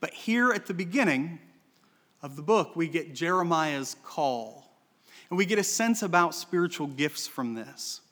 But 0.00 0.12
here 0.12 0.52
at 0.52 0.66
the 0.66 0.74
beginning 0.74 1.38
of 2.20 2.36
the 2.36 2.42
book, 2.42 2.76
we 2.76 2.86
get 2.86 3.14
Jeremiah's 3.14 3.96
call. 4.04 4.70
And 5.30 5.38
we 5.38 5.46
get 5.46 5.58
a 5.58 5.64
sense 5.64 6.02
about 6.02 6.34
spiritual 6.34 6.88
gifts 6.88 7.26
from 7.26 7.54
this. 7.54 8.02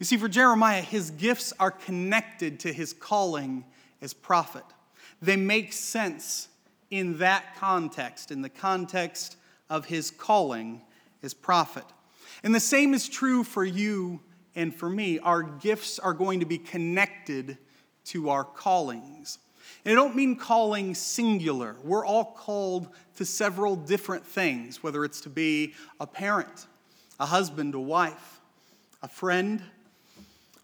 You 0.00 0.06
see, 0.06 0.16
for 0.16 0.28
Jeremiah, 0.28 0.82
his 0.82 1.10
gifts 1.10 1.52
are 1.60 1.70
connected 1.70 2.58
to 2.60 2.72
his 2.72 2.92
calling 2.92 3.64
as 4.02 4.12
prophet. 4.14 4.64
They 5.22 5.36
make 5.36 5.72
sense 5.72 6.48
in 6.90 7.18
that 7.18 7.56
context, 7.56 8.30
in 8.30 8.42
the 8.42 8.48
context 8.48 9.36
of 9.68 9.86
his 9.86 10.10
calling 10.10 10.82
as 11.22 11.34
prophet. 11.34 11.84
And 12.42 12.54
the 12.54 12.60
same 12.60 12.94
is 12.94 13.08
true 13.08 13.44
for 13.44 13.64
you 13.64 14.20
and 14.54 14.74
for 14.74 14.88
me. 14.88 15.18
Our 15.18 15.42
gifts 15.42 15.98
are 15.98 16.14
going 16.14 16.40
to 16.40 16.46
be 16.46 16.58
connected 16.58 17.58
to 18.06 18.30
our 18.30 18.44
callings. 18.44 19.38
And 19.84 19.92
I 19.92 19.94
don't 19.94 20.16
mean 20.16 20.36
calling 20.36 20.94
singular. 20.94 21.76
We're 21.84 22.04
all 22.04 22.24
called 22.24 22.88
to 23.16 23.24
several 23.24 23.76
different 23.76 24.24
things, 24.24 24.82
whether 24.82 25.04
it's 25.04 25.20
to 25.22 25.30
be 25.30 25.74
a 26.00 26.06
parent, 26.06 26.66
a 27.18 27.26
husband, 27.26 27.74
a 27.74 27.80
wife, 27.80 28.40
a 29.02 29.08
friend, 29.08 29.62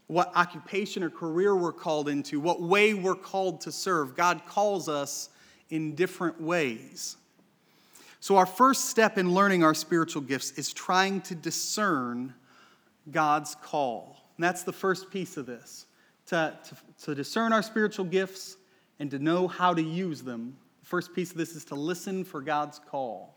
what 0.07 0.31
occupation 0.37 1.03
or 1.03 1.11
career 1.11 1.57
we're 1.57 1.73
called 1.73 2.09
into, 2.09 2.39
what 2.39 2.63
way 2.63 2.95
we're 2.95 3.15
called 3.15 3.61
to 3.63 3.73
serve. 3.73 4.17
God 4.17 4.43
calls 4.47 4.89
us 4.89 5.31
in 5.71 5.95
different 5.95 6.41
ways. 6.41 7.17
So, 8.21 8.37
our 8.37 8.47
first 8.47 8.87
step 8.87 9.19
in 9.19 9.35
learning 9.35 9.63
our 9.63 9.75
spiritual 9.75 10.23
gifts 10.23 10.53
is 10.53 10.73
trying 10.73 11.21
to 11.23 11.35
discern 11.35 12.35
God's 13.11 13.55
call. 13.57 14.17
And 14.37 14.45
that's 14.45 14.63
the 14.63 14.73
first 14.73 15.11
piece 15.11 15.37
of 15.37 15.47
this 15.47 15.87
to, 16.27 16.57
to, 16.65 16.77
to 17.05 17.15
discern 17.15 17.53
our 17.53 17.63
spiritual 17.63 18.05
gifts 18.05 18.57
and 18.99 19.11
to 19.11 19.19
know 19.19 19.47
how 19.47 19.75
to 19.75 19.83
use 19.83 20.23
them. 20.23 20.57
The 20.83 20.87
first 20.87 21.15
piece 21.15 21.31
of 21.31 21.37
this 21.37 21.55
is 21.55 21.65
to 21.67 21.75
listen 21.75 22.25
for 22.25 22.41
God's 22.41 22.81
call. 22.91 23.35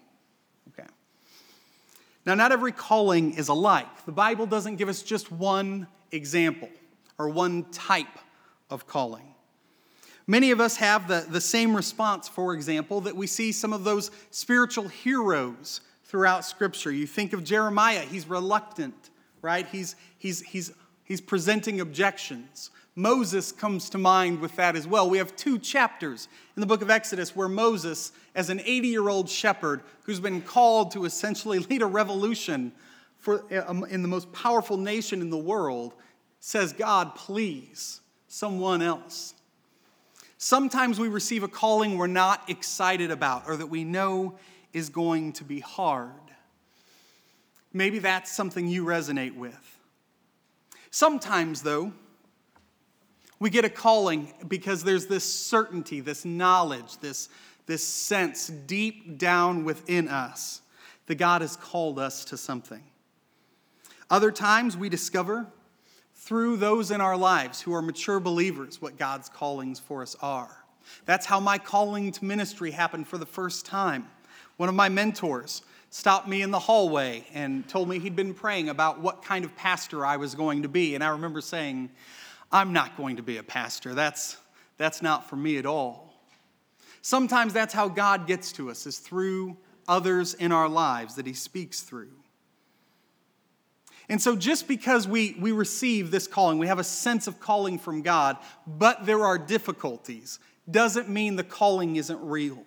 Okay. 0.70 0.88
Now, 2.26 2.36
not 2.36 2.52
every 2.52 2.72
calling 2.72 3.34
is 3.34 3.48
alike. 3.48 4.06
The 4.06 4.12
Bible 4.12 4.46
doesn't 4.46 4.76
give 4.76 4.90
us 4.90 5.02
just 5.02 5.32
one 5.32 5.88
example 6.12 6.70
or 7.18 7.30
one 7.30 7.66
type 7.72 8.20
of 8.70 8.88
calling. 8.88 9.34
Many 10.28 10.52
of 10.52 10.62
us 10.62 10.78
have 10.78 11.08
the, 11.08 11.26
the 11.28 11.42
same 11.42 11.76
response, 11.76 12.28
for 12.28 12.54
example, 12.54 13.02
that 13.02 13.16
we 13.16 13.26
see 13.26 13.52
some 13.52 13.74
of 13.74 13.84
those 13.84 14.12
spiritual 14.30 14.88
heroes 14.88 15.82
throughout 16.04 16.46
Scripture. 16.46 16.92
You 16.92 17.08
think 17.08 17.34
of 17.34 17.44
Jeremiah, 17.44 18.02
he's 18.02 18.28
reluctant, 18.28 19.10
right? 19.42 19.68
He's, 19.68 19.96
he's, 20.18 20.42
he's, 20.42 20.72
he's 21.04 21.20
presenting 21.20 21.82
objections. 21.82 22.70
Moses 22.96 23.52
comes 23.52 23.90
to 23.92 23.98
mind 23.98 24.40
with 24.40 24.56
that 24.58 24.76
as 24.76 24.86
well. 24.86 25.10
We 25.10 25.20
have 25.20 25.36
two 25.36 25.58
chapters 25.58 26.28
in 26.56 26.60
the 26.60 26.68
book 26.68 26.82
of 26.82 26.90
Exodus 26.90 27.36
where 27.36 27.48
Moses, 27.48 28.12
as 28.36 28.50
an 28.50 28.60
80 28.60 28.88
year 28.88 29.08
old 29.10 29.30
shepherd 29.30 29.82
who's 30.04 30.20
been 30.20 30.42
called 30.42 30.92
to 30.92 31.06
essentially 31.06 31.60
lead 31.70 31.82
a 31.82 31.88
revolution 31.88 32.72
for, 33.20 33.44
um, 33.68 33.84
in 33.86 34.02
the 34.02 34.08
most 34.08 34.32
powerful 34.32 34.78
nation 34.78 35.22
in 35.22 35.30
the 35.30 35.38
world, 35.38 35.94
says, 36.40 36.74
God, 36.74 37.16
please, 37.16 38.02
someone 38.28 38.82
else. 38.82 39.34
Sometimes 40.38 41.00
we 41.00 41.10
receive 41.10 41.44
a 41.44 41.50
calling 41.50 41.98
we're 41.98 42.08
not 42.08 42.50
excited 42.50 43.12
about 43.12 43.44
or 43.46 43.58
that 43.58 43.68
we 43.68 43.84
know 43.84 44.38
is 44.72 44.90
going 44.90 45.34
to 45.34 45.44
be 45.44 45.60
hard. 45.60 46.14
Maybe 47.74 48.00
that's 48.00 48.32
something 48.32 48.68
you 48.68 48.86
resonate 48.86 49.36
with. 49.36 49.78
Sometimes, 50.92 51.62
though, 51.62 51.92
we 53.40 53.50
get 53.50 53.66
a 53.66 53.70
calling 53.70 54.34
because 54.48 54.84
there's 54.84 55.08
this 55.08 55.24
certainty, 55.24 56.00
this 56.00 56.26
knowledge, 56.26 56.98
this, 57.00 57.30
this 57.66 57.86
sense 57.86 58.48
deep 58.48 59.18
down 59.18 59.66
within 59.66 60.08
us 60.08 60.62
that 61.06 61.16
God 61.16 61.42
has 61.42 61.56
called 61.56 62.00
us 62.00 62.26
to 62.26 62.38
something. 62.38 62.84
Other 64.10 64.32
times 64.32 64.76
we 64.76 64.90
discover 64.90 65.48
through 66.16 66.58
those 66.58 66.92
in 66.92 67.00
our 67.00 67.16
lives 67.16 67.62
who 67.62 67.74
are 67.74 67.82
mature 67.82 68.20
believers 68.20 68.82
what 68.82 68.98
God's 68.98 69.30
callings 69.30 69.80
for 69.80 70.02
us 70.02 70.16
are. 70.22 70.64
That's 71.06 71.26
how 71.26 71.40
my 71.40 71.58
calling 71.58 72.12
to 72.14 72.26
ministry 72.26 72.72
happened 72.72 73.08
for 73.08 73.18
the 73.18 73.26
first 73.26 73.66
time. 73.66 74.08
One 74.58 74.68
of 74.68 74.76
my 74.76 74.90
mentors 74.90 75.62
stopped 75.92 76.28
me 76.28 76.42
in 76.42 76.52
the 76.52 76.60
hallway 76.60 77.26
and 77.34 77.68
told 77.68 77.88
me 77.88 78.00
he'd 78.00 78.16
been 78.16 78.34
praying 78.34 78.70
about 78.70 79.00
what 79.00 79.24
kind 79.24 79.46
of 79.46 79.56
pastor 79.56 80.06
I 80.06 80.18
was 80.18 80.36
going 80.36 80.64
to 80.64 80.70
be. 80.70 80.96
And 80.96 81.04
I 81.04 81.10
remember 81.10 81.42
saying, 81.42 81.90
I'm 82.52 82.74
not 82.74 82.98
going 82.98 83.18
to 83.18 83.24
be 83.24 83.38
a 83.38 83.44
pastor. 83.44 83.94
That's, 83.94 84.38
that's 84.78 85.02
not 85.02 85.30
for 85.30 85.36
me 85.36 85.58
at 85.58 85.66
all. 85.66 86.14
Sometimes 87.02 87.54
that's 87.54 87.74
how 87.74 87.88
God 87.88 88.28
gets 88.28 88.52
to 88.54 88.70
us, 88.70 88.86
is 88.86 88.98
through 88.98 89.56
others 89.88 90.34
in 90.34 90.52
our 90.52 90.68
lives 90.68 91.16
that 91.16 91.26
he 91.26 91.34
speaks 91.34 91.82
through. 91.82 92.12
And 94.10 94.20
so, 94.20 94.36
just 94.36 94.68
because 94.68 95.08
we, 95.08 95.36
we 95.40 95.52
receive 95.52 96.10
this 96.10 96.26
calling, 96.26 96.58
we 96.58 96.66
have 96.66 96.80
a 96.80 96.84
sense 96.84 97.28
of 97.28 97.40
calling 97.40 97.78
from 97.78 98.02
God, 98.02 98.38
but 98.66 99.06
there 99.06 99.24
are 99.24 99.38
difficulties, 99.38 100.40
doesn't 100.70 101.10
mean 101.10 101.36
the 101.36 101.44
calling 101.44 101.96
isn't 101.96 102.20
real. 102.20 102.66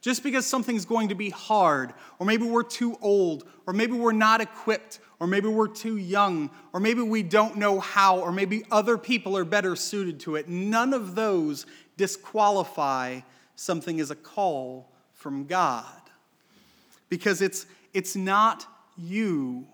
Just 0.00 0.22
because 0.22 0.46
something's 0.46 0.86
going 0.86 1.08
to 1.08 1.14
be 1.14 1.30
hard, 1.30 1.92
or 2.18 2.26
maybe 2.26 2.44
we're 2.44 2.62
too 2.62 2.98
old, 3.02 3.44
or 3.66 3.74
maybe 3.74 3.92
we're 3.92 4.12
not 4.12 4.40
equipped, 4.40 5.00
or 5.20 5.26
maybe 5.26 5.48
we're 5.48 5.68
too 5.68 5.96
young, 5.96 6.50
or 6.72 6.80
maybe 6.80 7.02
we 7.02 7.22
don't 7.22 7.56
know 7.56 7.78
how, 7.80 8.18
or 8.20 8.32
maybe 8.32 8.64
other 8.70 8.98
people 8.98 9.36
are 9.36 9.44
better 9.44 9.76
suited 9.76 10.20
to 10.20 10.36
it, 10.36 10.48
none 10.48 10.92
of 10.94 11.14
those 11.14 11.66
disqualify 11.96 13.20
something 13.56 14.00
as 14.00 14.10
a 14.10 14.16
call 14.16 14.90
from 15.12 15.46
God. 15.46 15.86
Because 17.08 17.40
it's, 17.40 17.66
it's 17.92 18.16
not 18.16 18.66
you 18.98 19.66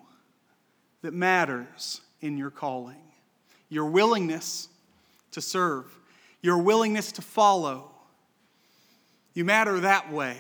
that 1.03 1.15
matters 1.15 2.01
in 2.21 2.37
your 2.37 2.51
calling 2.51 2.97
your 3.71 3.87
willingness 3.87 4.69
to 5.31 5.41
serve, 5.41 5.87
your 6.43 6.59
willingness 6.59 7.13
to 7.13 7.23
follow. 7.23 7.91
You 9.33 9.45
matter 9.45 9.81
that 9.81 10.13
way, 10.13 10.37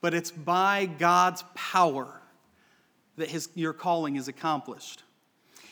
but 0.00 0.14
it's 0.14 0.30
by 0.32 0.86
God's 0.86 1.44
power 1.54 2.08
that 3.16 3.28
his, 3.28 3.48
your 3.54 3.74
calling 3.74 4.16
is 4.16 4.26
accomplished. 4.26 5.02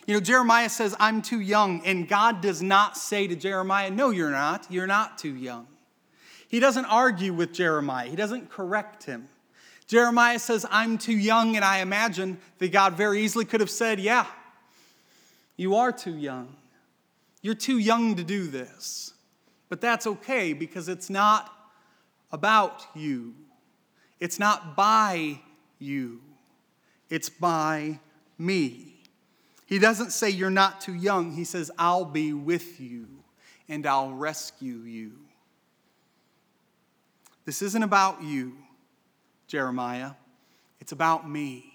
You 0.07 0.15
know, 0.15 0.21
Jeremiah 0.21 0.69
says, 0.69 0.95
I'm 1.01 1.23
too 1.23 1.41
young, 1.41 1.85
and 1.87 2.07
God 2.07 2.41
does 2.41 2.61
not 2.61 2.97
say 2.97 3.27
to 3.27 3.35
Jeremiah, 3.35 3.91
No, 3.91 4.11
you're 4.11 4.31
not. 4.31 4.67
You're 4.69 4.87
not 4.87 5.17
too 5.17 5.35
young. 5.35 5.67
He 6.49 6.61
doesn't 6.61 6.85
argue 6.85 7.33
with 7.33 7.53
Jeremiah, 7.53 8.09
he 8.09 8.17
doesn't 8.17 8.51
correct 8.51 9.05
him. 9.05 9.29
Jeremiah 9.87 10.39
says, 10.39 10.65
I'm 10.71 10.99
too 10.99 11.17
young, 11.17 11.57
and 11.57 11.65
I 11.65 11.79
imagine 11.79 12.39
that 12.59 12.73
God 12.73 12.95
very 12.95 13.23
easily 13.23 13.45
could 13.45 13.61
have 13.61 13.71
said, 13.71 14.01
Yeah, 14.01 14.27
you 15.57 15.75
are 15.75 15.93
too 15.93 16.17
young. 16.17 16.57
You're 17.43 17.55
too 17.55 17.79
young 17.79 18.15
to 18.17 18.25
do 18.25 18.47
this. 18.47 19.13
But 19.69 19.81
that's 19.81 20.07
okay 20.07 20.53
because 20.53 20.89
it's 20.89 21.11
not 21.11 21.53
about 22.31 22.85
you, 22.95 23.35
it's 24.21 24.39
not 24.39 24.77
by 24.77 25.41
you, 25.79 26.21
it's 27.11 27.29
by 27.29 27.99
me. 28.39 28.89
He 29.67 29.79
doesn't 29.79 30.11
say, 30.11 30.29
You're 30.31 30.51
not 30.51 30.81
too 30.81 30.95
young. 30.95 31.33
He 31.33 31.45
says, 31.45 31.71
I'll 31.79 32.05
be 32.05 32.33
with 32.33 32.81
you 32.81 33.07
and 33.69 33.87
I'll 33.87 34.13
rescue 34.13 34.81
you. 34.85 35.13
This 37.45 37.63
isn't 37.63 37.83
about 37.83 38.23
you. 38.23 38.57
Jeremiah. 39.53 40.13
It's 40.81 40.93
about 40.93 41.29
me. 41.29 41.75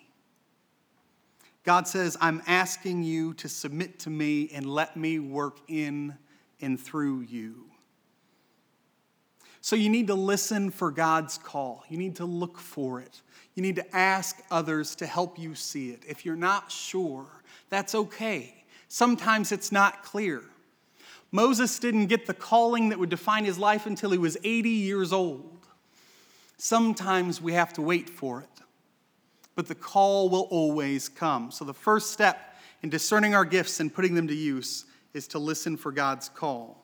God 1.64 1.88
says, 1.88 2.18
I'm 2.20 2.42
asking 2.48 3.04
you 3.04 3.36
to 3.36 3.48
submit 3.48 4.00
to 4.00 4.10
me 4.10 4.50
and 4.52 4.66
let 4.66 4.98
me 4.98 5.20
work 5.20 5.60
in 5.68 6.16
and 6.60 6.80
through 6.80 7.22
you. 7.30 7.66
So 9.62 9.76
you 9.76 9.90
need 9.90 10.08
to 10.08 10.16
listen 10.16 10.72
for 10.72 10.90
God's 10.90 11.38
call. 11.38 11.84
You 11.88 12.00
need 12.00 12.16
to 12.16 12.26
look 12.26 12.58
for 12.58 13.00
it. 13.00 13.22
You 13.54 13.62
need 13.62 13.76
to 13.76 13.96
ask 13.96 14.42
others 14.50 14.96
to 14.96 15.06
help 15.06 15.38
you 15.38 15.54
see 15.54 15.92
it. 15.92 16.02
If 16.08 16.26
you're 16.26 16.36
not 16.36 16.72
sure, 16.72 17.28
that's 17.70 17.94
okay. 17.94 18.64
Sometimes 18.88 19.52
it's 19.52 19.72
not 19.72 20.02
clear. 20.04 20.42
Moses 21.32 21.78
didn't 21.78 22.08
get 22.08 22.26
the 22.26 22.34
calling 22.34 22.90
that 22.90 22.98
would 22.98 23.10
define 23.10 23.46
his 23.46 23.60
life 23.60 23.86
until 23.86 24.10
he 24.10 24.18
was 24.18 24.36
80 24.44 24.68
years 24.68 25.14
old. 25.14 25.57
Sometimes 26.58 27.42
we 27.42 27.54
have 27.54 27.74
to 27.74 27.82
wait 27.82 28.10
for 28.10 28.42
it, 28.42 28.64
but 29.56 29.68
the 29.68 29.76
call 29.76 30.30
will 30.30 30.48
always 30.50 31.08
come. 31.08 31.52
So, 31.52 31.64
the 31.66 31.74
first 31.74 32.12
step 32.12 32.56
in 32.82 32.90
discerning 32.90 33.36
our 33.36 33.46
gifts 33.46 33.80
and 33.80 33.94
putting 33.94 34.16
them 34.16 34.28
to 34.28 34.36
use 34.36 34.86
is 35.14 35.28
to 35.30 35.40
listen 35.40 35.78
for 35.78 35.92
God's 35.92 36.30
call. 36.30 36.84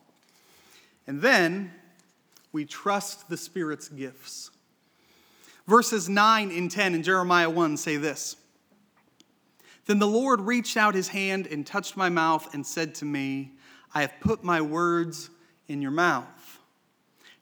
And 1.07 1.21
then 1.21 1.71
we 2.51 2.65
trust 2.65 3.29
the 3.29 3.37
Spirit's 3.37 3.89
gifts. 3.89 4.51
Verses 5.67 6.09
9 6.09 6.51
and 6.51 6.69
10 6.69 6.95
in 6.95 7.03
Jeremiah 7.03 7.49
1 7.49 7.77
say 7.77 7.97
this 7.97 8.35
Then 9.85 9.99
the 9.99 10.07
Lord 10.07 10.41
reached 10.41 10.77
out 10.77 10.93
his 10.93 11.09
hand 11.09 11.47
and 11.47 11.65
touched 11.65 11.97
my 11.97 12.09
mouth 12.09 12.53
and 12.53 12.65
said 12.65 12.95
to 12.95 13.05
me, 13.05 13.53
I 13.93 14.01
have 14.01 14.13
put 14.19 14.43
my 14.43 14.61
words 14.61 15.29
in 15.67 15.81
your 15.81 15.91
mouth. 15.91 16.59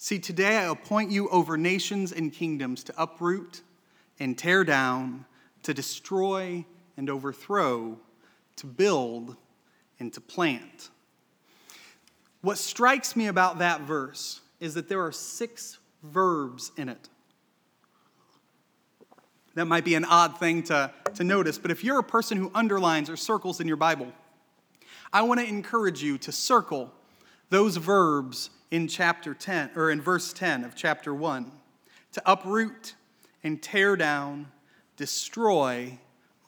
See, 0.04 0.18
today 0.18 0.58
I 0.58 0.64
appoint 0.64 1.12
you 1.12 1.30
over 1.30 1.58
nations 1.58 2.12
and 2.12 2.34
kingdoms 2.34 2.84
to 2.86 2.94
uproot 2.98 3.62
and 4.20 4.36
tear 4.36 4.64
down, 4.64 5.26
to 5.62 5.76
destroy 5.76 6.66
and 6.98 7.08
overthrow, 7.08 8.00
to 8.56 8.66
build 8.66 9.36
and 10.00 10.12
to 10.14 10.20
plant. 10.20 10.90
What 12.42 12.58
strikes 12.58 13.16
me 13.16 13.28
about 13.28 13.60
that 13.60 13.82
verse 13.82 14.42
is 14.60 14.74
that 14.74 14.90
there 14.90 15.06
are 15.06 15.12
six 15.12 15.78
verbs 16.02 16.72
in 16.78 16.90
it. 16.90 17.10
That 19.54 19.66
might 19.66 19.86
be 19.86 19.94
an 19.94 20.06
odd 20.06 20.40
thing 20.40 20.64
to, 20.64 20.92
to 21.14 21.24
notice, 21.24 21.60
but 21.60 21.70
if 21.70 21.84
you're 21.84 22.00
a 22.00 22.04
person 22.04 22.40
who 22.40 22.50
underlines 22.56 23.08
or 23.08 23.18
circles 23.18 23.60
in 23.60 23.68
your 23.68 23.78
Bible, 23.78 24.12
I 25.14 25.22
want 25.22 25.42
to 25.42 25.46
encourage 25.46 26.02
you 26.02 26.18
to 26.18 26.32
circle 26.32 26.92
those 27.52 27.78
verbs 27.78 28.50
in 28.72 28.88
chapter 28.88 29.34
10 29.34 29.72
or 29.76 29.92
in 29.92 30.02
verse 30.02 30.34
10 30.34 30.64
of 30.64 30.76
chapter 30.76 31.14
1 31.14 31.52
to 32.14 32.22
uproot 32.26 32.96
and 33.44 33.62
tear 33.62 33.96
down, 33.96 34.48
destroy, 34.96 36.00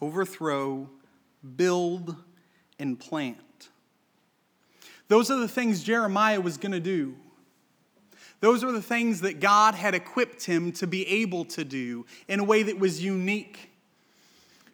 overthrow, 0.01 0.89
build, 1.55 2.15
and 2.79 2.99
plant. 2.99 3.69
Those 5.09 5.29
are 5.29 5.39
the 5.39 5.47
things 5.47 5.83
Jeremiah 5.83 6.41
was 6.41 6.57
going 6.57 6.71
to 6.71 6.79
do. 6.79 7.15
Those 8.39 8.63
are 8.63 8.71
the 8.71 8.81
things 8.81 9.21
that 9.21 9.39
God 9.39 9.75
had 9.75 9.95
equipped 9.95 10.43
him 10.43 10.71
to 10.73 10.87
be 10.87 11.07
able 11.07 11.45
to 11.45 11.63
do 11.63 12.05
in 12.27 12.39
a 12.39 12.43
way 12.43 12.63
that 12.63 12.79
was 12.79 13.03
unique, 13.03 13.69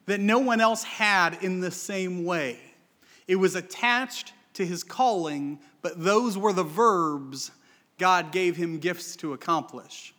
that 0.06 0.20
no 0.20 0.40
one 0.40 0.62
else 0.62 0.84
had 0.84 1.44
in 1.44 1.60
the 1.60 1.72
same 1.72 2.26
way. 2.26 2.60
It 3.28 3.36
was 3.36 3.56
attached 3.56 4.34
to 4.60 4.66
his 4.66 4.84
calling, 4.84 5.58
but 5.82 6.04
those 6.04 6.38
were 6.38 6.52
the 6.52 6.64
verbs 6.64 7.52
God 7.98 8.34
gave 8.34 8.58
him 8.58 8.80
gifts 8.80 9.16
to 9.18 9.32
accomplish. 9.32 10.14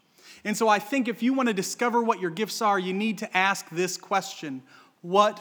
And 0.44 0.56
so 0.56 0.66
I 0.66 0.78
think 0.78 1.08
if 1.08 1.22
you 1.22 1.34
want 1.34 1.48
to 1.50 1.54
discover 1.54 2.02
what 2.02 2.20
your 2.20 2.30
gifts 2.30 2.62
are, 2.62 2.78
you 2.78 2.94
need 2.94 3.18
to 3.18 3.36
ask 3.36 3.68
this 3.68 3.98
question 3.98 4.62
What 5.02 5.40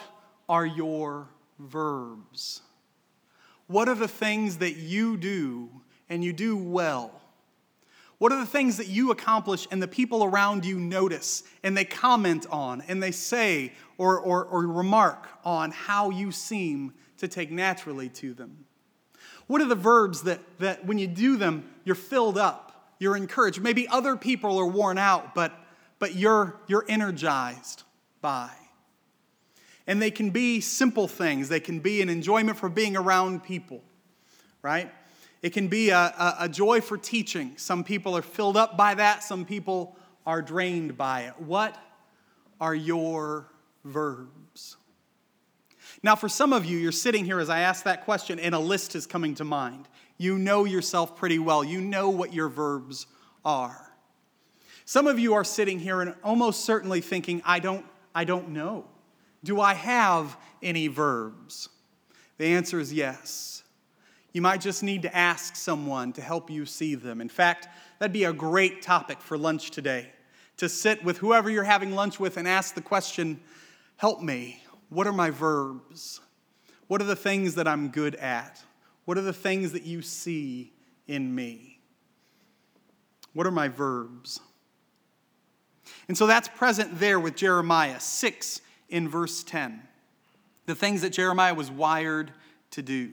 are 0.50 0.66
your 0.66 1.30
verbs? 1.60 2.62
What 3.68 3.88
are 3.88 3.96
the 3.96 4.08
things 4.08 4.58
that 4.58 4.76
you 4.76 5.16
do 5.16 5.70
and 6.10 6.22
you 6.22 6.34
do 6.34 6.58
well? 6.58 7.22
What 8.18 8.34
are 8.34 8.40
the 8.40 8.46
things 8.46 8.76
that 8.78 8.88
you 8.88 9.12
accomplish 9.12 9.66
and 9.72 9.82
the 9.82 9.88
people 9.88 10.26
around 10.26 10.66
you 10.66 10.78
notice 10.78 11.44
and 11.64 11.78
they 11.78 11.86
comment 11.86 12.46
on 12.52 12.84
and 12.90 13.02
they 13.02 13.12
say 13.12 13.72
or, 13.98 14.20
or, 14.20 14.44
or 14.44 14.68
remark 14.68 15.30
on 15.46 15.72
how 15.72 16.10
you 16.10 16.34
seem 16.34 16.94
to 17.20 17.30
take 17.30 17.50
naturally 17.50 18.10
to 18.10 18.34
them? 18.34 18.66
What 19.50 19.62
are 19.62 19.66
the 19.66 19.74
verbs 19.74 20.22
that, 20.24 20.42
that 20.60 20.86
when 20.86 21.00
you 21.00 21.08
do 21.08 21.36
them, 21.36 21.68
you're 21.84 21.96
filled 21.96 22.38
up, 22.38 22.94
you're 23.00 23.18
encouraged? 23.18 23.60
Maybe 23.60 23.88
other 23.88 24.16
people 24.16 24.60
are 24.60 24.68
worn 24.68 25.00
out, 25.00 25.34
but, 25.34 25.52
but 25.98 26.14
you're, 26.14 26.56
you're 26.68 26.86
energized 26.88 27.82
by. 28.22 28.52
And 29.88 30.00
they 30.00 30.12
can 30.12 30.30
be 30.30 30.62
simple 30.62 31.08
things, 31.08 31.50
they 31.50 31.60
can 31.60 31.80
be 31.80 32.04
an 32.04 32.10
enjoyment 32.10 32.60
for 32.60 32.70
being 32.70 32.96
around 32.96 33.44
people, 33.44 33.82
right? 34.62 34.94
It 35.42 35.50
can 35.50 35.68
be 35.68 35.90
a, 35.90 35.98
a, 35.98 36.36
a 36.42 36.50
joy 36.50 36.80
for 36.80 36.96
teaching. 36.96 37.54
Some 37.56 37.84
people 37.84 38.16
are 38.16 38.22
filled 38.22 38.56
up 38.56 38.78
by 38.78 38.94
that, 38.94 39.24
some 39.24 39.46
people 39.46 39.96
are 40.28 40.44
drained 40.44 40.96
by 40.96 41.22
it. 41.22 41.42
What 41.42 41.76
are 42.62 42.76
your 42.76 43.48
verbs? 43.84 44.78
Now, 46.02 46.16
for 46.16 46.30
some 46.30 46.54
of 46.54 46.66
you, 46.66 46.78
you're 46.78 46.92
sitting 46.92 47.26
here 47.26 47.40
as 47.40 47.50
I 47.50 47.60
ask 47.60 47.84
that 47.84 48.06
question, 48.06 48.40
and 48.40 48.56
a 48.56 48.60
list 48.60 48.96
is 48.96 49.06
coming 49.06 49.36
to 49.36 49.44
mind. 49.44 49.88
You 50.18 50.38
know 50.38 50.66
yourself 50.66 51.16
pretty 51.16 51.40
well, 51.40 51.64
you 51.64 51.82
know 51.82 52.10
what 52.10 52.34
your 52.34 52.48
verbs 52.48 53.08
are. 53.44 53.86
Some 54.86 55.08
of 55.08 55.20
you 55.20 55.34
are 55.34 55.44
sitting 55.44 55.80
here 55.80 56.02
and 56.02 56.16
almost 56.24 56.66
certainly 56.66 57.02
thinking, 57.02 57.42
I 57.46 57.60
don't, 57.60 57.86
I 58.16 58.24
don't 58.24 58.50
know. 58.50 58.86
Do 59.44 59.62
I 59.62 59.74
have 59.74 60.36
any 60.64 60.88
verbs? 60.88 61.70
The 62.38 62.48
answer 62.48 62.80
is 62.80 62.92
yes. 62.92 63.64
You 64.34 64.42
might 64.42 64.62
just 64.62 64.84
need 64.84 65.04
to 65.04 65.16
ask 65.16 65.56
someone 65.56 66.14
to 66.14 66.22
help 66.22 66.50
you 66.50 66.66
see 66.66 66.96
them. 66.96 67.20
In 67.22 67.30
fact, 67.30 67.68
that'd 68.00 68.14
be 68.14 68.24
a 68.24 68.34
great 68.34 68.82
topic 68.82 69.22
for 69.22 69.38
lunch 69.38 69.72
today 69.72 70.12
to 70.58 70.70
sit 70.70 71.04
with 71.04 71.18
whoever 71.18 71.50
you're 71.50 71.64
having 71.64 71.92
lunch 71.96 72.20
with 72.20 72.38
and 72.38 72.48
ask 72.48 72.76
the 72.76 72.82
question 72.82 73.40
Help 73.98 74.22
me, 74.22 74.64
what 74.90 75.08
are 75.08 75.14
my 75.14 75.30
verbs? 75.30 76.20
What 76.88 77.02
are 77.02 77.06
the 77.06 77.16
things 77.16 77.56
that 77.56 77.68
I'm 77.68 77.90
good 77.90 78.16
at? 78.16 78.62
What 79.06 79.18
are 79.18 79.22
the 79.22 79.34
things 79.34 79.72
that 79.74 79.84
you 79.84 80.02
see 80.02 80.74
in 81.08 81.34
me? 81.34 81.80
What 83.34 83.48
are 83.48 83.52
my 83.52 83.68
verbs? 83.68 84.40
And 86.08 86.18
so 86.18 86.28
that's 86.28 86.48
present 86.48 87.00
there 87.00 87.20
with 87.20 87.36
Jeremiah 87.36 88.00
6 88.00 88.62
in 88.90 89.08
verse 89.08 89.44
10. 89.44 89.82
The 90.66 90.76
things 90.76 91.02
that 91.02 91.12
Jeremiah 91.12 91.54
was 91.54 91.72
wired 91.72 92.32
to 92.72 92.82
do. 92.82 93.12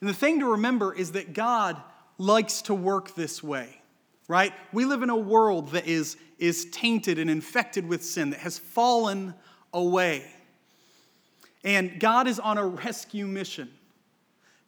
And 0.00 0.08
the 0.08 0.14
thing 0.14 0.40
to 0.40 0.52
remember 0.52 0.94
is 0.94 1.12
that 1.12 1.32
God 1.32 1.76
likes 2.18 2.62
to 2.62 2.74
work 2.74 3.14
this 3.14 3.42
way, 3.42 3.80
right? 4.28 4.52
We 4.72 4.84
live 4.84 5.02
in 5.02 5.10
a 5.10 5.16
world 5.16 5.70
that 5.72 5.86
is, 5.86 6.16
is 6.38 6.66
tainted 6.66 7.18
and 7.18 7.30
infected 7.30 7.86
with 7.86 8.04
sin, 8.04 8.30
that 8.30 8.40
has 8.40 8.58
fallen 8.58 9.34
away. 9.72 10.24
And 11.64 12.00
God 12.00 12.26
is 12.26 12.38
on 12.38 12.58
a 12.58 12.66
rescue 12.66 13.26
mission 13.26 13.70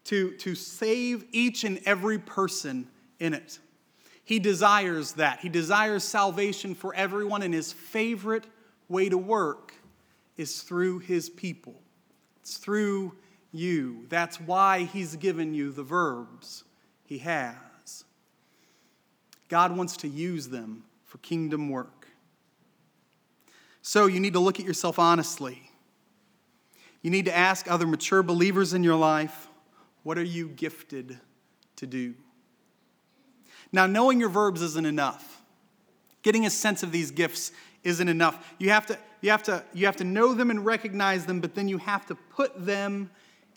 to, 0.05 0.37
to 0.39 0.55
save 0.55 1.25
each 1.33 1.65
and 1.65 1.81
every 1.87 2.19
person 2.19 2.89
in 3.19 3.35
it. 3.35 3.59
He 4.25 4.39
desires 4.39 5.13
that. 5.15 5.41
He 5.41 5.49
desires 5.49 6.05
salvation 6.05 6.75
for 6.75 6.95
everyone, 6.95 7.43
and 7.43 7.53
his 7.53 7.73
favorite 7.73 8.45
way 8.89 9.09
to 9.09 9.19
work 9.19 9.75
is 10.37 10.63
through 10.63 11.01
his 11.01 11.29
people. 11.31 11.75
It's 12.41 12.57
through 12.57 13.15
you. 13.53 14.07
That's 14.09 14.41
why 14.41 14.85
he's 14.85 15.17
given 15.17 15.55
you 15.55 15.73
the 15.73 15.83
verbs 15.83 16.65
he 17.05 17.19
has. 17.19 18.05
God 19.49 19.77
wants 19.77 19.99
to 19.99 20.09
use 20.09 20.49
them 20.49 20.85
for 21.05 21.19
kingdom 21.19 21.69
work. 21.69 22.09
So 23.83 24.07
you 24.07 24.21
need 24.21 24.33
to 24.33 24.41
look 24.41 24.59
at 24.59 24.67
yourself 24.67 24.99
honestly. 24.99 25.72
You 27.03 27.11
need 27.11 27.25
to 27.27 27.37
ask 27.37 27.71
other 27.71 27.87
mature 27.87 28.23
believers 28.23 28.73
in 28.75 28.85
your 28.85 28.97
life, 28.97 29.49
what 30.05 30.19
are 30.19 30.25
you 30.25 30.49
gifted 30.49 31.19
to 31.77 31.87
do? 31.87 32.15
Now, 33.73 33.87
knowing 33.87 34.21
your 34.21 34.29
verbs 34.29 34.63
isn't 34.63 34.87
enough. 34.87 35.43
Getting 36.23 36.47
a 36.47 36.51
sense 36.51 36.83
of 36.83 36.93
these 36.93 37.11
gifts 37.11 37.53
isn't 37.83 38.09
enough. 38.09 38.55
You 38.59 38.71
have 38.71 38.87
to, 38.87 38.99
you 39.21 39.31
have 39.31 39.43
to, 39.45 39.65
you 39.73 39.87
have 39.87 39.97
to 39.97 40.05
know 40.05 40.35
them 40.35 40.51
and 40.51 40.65
recognize 40.65 41.27
them, 41.27 41.41
but 41.41 41.55
then 41.55 41.69
you 41.69 41.79
have 41.79 42.07
to 42.07 42.15
put 42.15 42.65
them 42.65 43.11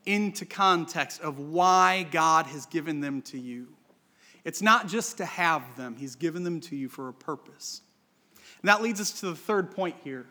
into 0.06 0.46
context 0.46 1.22
of 1.22 1.40
why 1.40 2.08
God 2.12 2.48
has 2.48 2.66
given 2.66 3.02
them 3.02 3.22
to 3.24 3.40
you. 3.40 3.68
It's 4.44 4.62
not 4.62 4.88
just 4.88 5.18
to 5.18 5.26
have 5.26 5.64
them, 5.76 5.96
He's 5.98 6.16
given 6.16 6.44
them 6.44 6.62
to 6.62 6.76
you 6.76 6.88
for 6.88 7.10
a 7.10 7.14
purpose. 7.14 7.82
And 8.62 8.70
that 8.70 8.82
leads 8.82 9.02
us 9.02 9.20
to 9.20 9.28
the 9.28 9.36
third 9.36 9.72
point 9.72 9.96
here. 10.04 10.28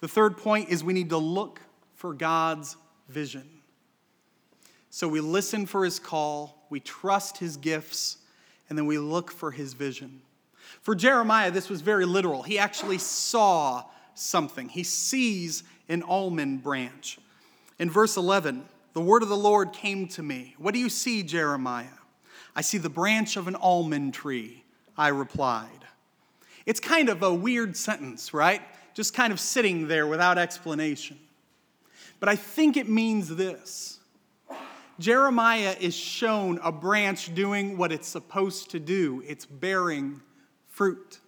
The 0.00 0.08
third 0.08 0.36
point 0.36 0.68
is 0.68 0.84
we 0.84 0.92
need 0.92 1.10
to 1.10 1.18
look 1.18 1.60
for 2.00 2.14
God's 2.14 2.78
vision. 3.10 3.46
So 4.88 5.06
we 5.06 5.20
listen 5.20 5.66
for 5.66 5.84
his 5.84 5.98
call, 5.98 6.64
we 6.70 6.80
trust 6.80 7.36
his 7.36 7.58
gifts, 7.58 8.16
and 8.70 8.78
then 8.78 8.86
we 8.86 8.96
look 8.96 9.30
for 9.30 9.50
his 9.50 9.74
vision. 9.74 10.22
For 10.80 10.94
Jeremiah, 10.94 11.50
this 11.50 11.68
was 11.68 11.82
very 11.82 12.06
literal. 12.06 12.42
He 12.42 12.58
actually 12.58 12.96
saw 12.96 13.84
something, 14.14 14.70
he 14.70 14.82
sees 14.82 15.62
an 15.90 16.02
almond 16.02 16.62
branch. 16.62 17.18
In 17.78 17.90
verse 17.90 18.16
11, 18.16 18.64
the 18.94 19.02
word 19.02 19.22
of 19.22 19.28
the 19.28 19.36
Lord 19.36 19.74
came 19.74 20.08
to 20.08 20.22
me. 20.22 20.54
What 20.56 20.72
do 20.72 20.80
you 20.80 20.88
see, 20.88 21.22
Jeremiah? 21.22 21.84
I 22.56 22.62
see 22.62 22.78
the 22.78 22.88
branch 22.88 23.36
of 23.36 23.46
an 23.46 23.56
almond 23.56 24.14
tree, 24.14 24.64
I 24.96 25.08
replied. 25.08 25.84
It's 26.64 26.80
kind 26.80 27.10
of 27.10 27.22
a 27.22 27.34
weird 27.34 27.76
sentence, 27.76 28.32
right? 28.32 28.62
Just 28.94 29.12
kind 29.12 29.34
of 29.34 29.38
sitting 29.38 29.86
there 29.86 30.06
without 30.06 30.38
explanation. 30.38 31.18
But 32.20 32.28
I 32.28 32.36
think 32.36 32.76
it 32.76 32.88
means 32.88 33.28
this 33.28 33.98
Jeremiah 34.98 35.74
is 35.80 35.94
shown 35.94 36.60
a 36.62 36.70
branch 36.70 37.34
doing 37.34 37.78
what 37.78 37.90
it's 37.90 38.08
supposed 38.08 38.70
to 38.72 38.78
do 38.78 39.22
it's 39.26 39.46
bearing 39.46 40.20
fruit. 40.68 41.18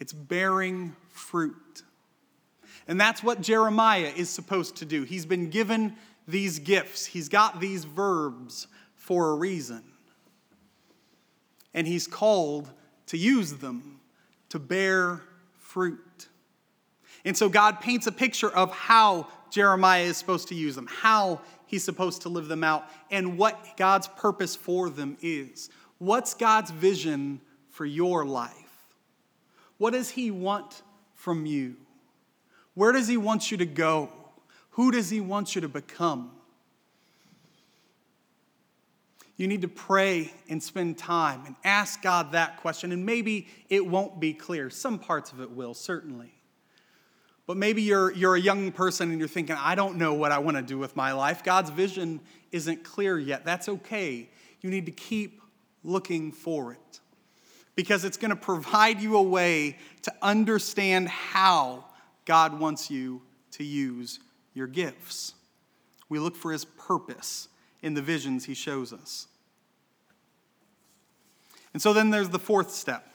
It's 0.00 0.14
bearing 0.14 0.96
fruit. 1.10 1.82
And 2.88 2.98
that's 3.00 3.22
what 3.22 3.42
Jeremiah 3.42 4.12
is 4.16 4.30
supposed 4.30 4.76
to 4.76 4.86
do. 4.86 5.04
He's 5.04 5.26
been 5.26 5.50
given 5.50 5.96
these 6.26 6.58
gifts, 6.58 7.06
he's 7.06 7.28
got 7.28 7.60
these 7.60 7.84
verbs 7.84 8.68
for 8.94 9.30
a 9.30 9.34
reason. 9.34 9.82
and 11.74 11.86
he's 11.86 12.06
called 12.06 12.70
to 13.06 13.16
use 13.16 13.54
them 13.54 14.00
to 14.48 14.58
bear 14.58 15.22
fruit. 15.58 16.28
And 17.24 17.36
so 17.36 17.48
God 17.48 17.80
paints 17.80 18.06
a 18.06 18.12
picture 18.12 18.50
of 18.50 18.72
how 18.72 19.28
Jeremiah 19.50 20.04
is 20.04 20.16
supposed 20.16 20.48
to 20.48 20.54
use 20.54 20.74
them, 20.74 20.86
how 20.86 21.40
he's 21.66 21.84
supposed 21.84 22.22
to 22.22 22.28
live 22.28 22.48
them 22.48 22.64
out, 22.64 22.88
and 23.10 23.38
what 23.38 23.76
God's 23.76 24.08
purpose 24.08 24.56
for 24.56 24.90
them 24.90 25.16
is. 25.20 25.70
What's 25.98 26.34
God's 26.34 26.70
vision 26.70 27.40
for 27.70 27.84
your 27.84 28.24
life? 28.24 28.54
What 29.78 29.92
does 29.92 30.10
he 30.10 30.30
want 30.30 30.82
from 31.14 31.46
you? 31.46 31.76
Where 32.74 32.92
does 32.92 33.08
he 33.08 33.16
want 33.16 33.50
you 33.50 33.56
to 33.58 33.66
go? 33.66 34.10
Who 34.70 34.90
does 34.90 35.10
he 35.10 35.20
want 35.20 35.54
you 35.54 35.60
to 35.62 35.68
become? 35.68 36.30
You 39.36 39.48
need 39.48 39.62
to 39.62 39.68
pray 39.68 40.32
and 40.50 40.62
spend 40.62 40.98
time 40.98 41.46
and 41.46 41.56
ask 41.64 42.02
God 42.02 42.32
that 42.32 42.58
question. 42.58 42.92
And 42.92 43.06
maybe 43.06 43.48
it 43.70 43.86
won't 43.86 44.20
be 44.20 44.34
clear. 44.34 44.68
Some 44.68 44.98
parts 44.98 45.32
of 45.32 45.40
it 45.40 45.50
will, 45.50 45.72
certainly. 45.72 46.34
But 47.50 47.56
maybe 47.56 47.82
you're, 47.82 48.12
you're 48.12 48.36
a 48.36 48.40
young 48.40 48.70
person 48.70 49.10
and 49.10 49.18
you're 49.18 49.26
thinking, 49.26 49.56
I 49.58 49.74
don't 49.74 49.96
know 49.96 50.14
what 50.14 50.30
I 50.30 50.38
want 50.38 50.56
to 50.56 50.62
do 50.62 50.78
with 50.78 50.94
my 50.94 51.10
life. 51.10 51.42
God's 51.42 51.70
vision 51.70 52.20
isn't 52.52 52.84
clear 52.84 53.18
yet. 53.18 53.44
That's 53.44 53.68
okay. 53.68 54.28
You 54.60 54.70
need 54.70 54.86
to 54.86 54.92
keep 54.92 55.42
looking 55.82 56.30
for 56.30 56.70
it 56.70 57.00
because 57.74 58.04
it's 58.04 58.16
going 58.16 58.28
to 58.28 58.36
provide 58.36 59.00
you 59.00 59.16
a 59.16 59.22
way 59.22 59.78
to 60.02 60.14
understand 60.22 61.08
how 61.08 61.86
God 62.24 62.60
wants 62.60 62.88
you 62.88 63.20
to 63.50 63.64
use 63.64 64.20
your 64.54 64.68
gifts. 64.68 65.34
We 66.08 66.20
look 66.20 66.36
for 66.36 66.52
his 66.52 66.64
purpose 66.64 67.48
in 67.82 67.94
the 67.94 68.02
visions 68.02 68.44
he 68.44 68.54
shows 68.54 68.92
us. 68.92 69.26
And 71.72 71.82
so 71.82 71.92
then 71.92 72.10
there's 72.10 72.28
the 72.28 72.38
fourth 72.38 72.70
step 72.70 73.09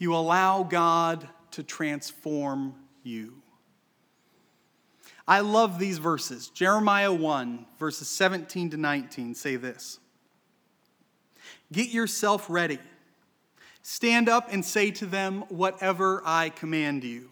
you 0.00 0.16
allow 0.16 0.64
God 0.64 1.28
to 1.52 1.62
transform 1.62 2.74
you. 3.04 3.34
I 5.28 5.40
love 5.40 5.78
these 5.78 5.98
verses. 5.98 6.48
Jeremiah 6.48 7.12
1, 7.12 7.66
verses 7.78 8.08
17 8.08 8.70
to 8.70 8.76
19 8.76 9.34
say 9.36 9.54
this 9.54 10.00
Get 11.70 11.90
yourself 11.90 12.46
ready. 12.48 12.80
Stand 13.82 14.28
up 14.28 14.48
and 14.50 14.64
say 14.64 14.90
to 14.90 15.06
them 15.06 15.44
whatever 15.48 16.22
I 16.24 16.48
command 16.48 17.04
you. 17.04 17.30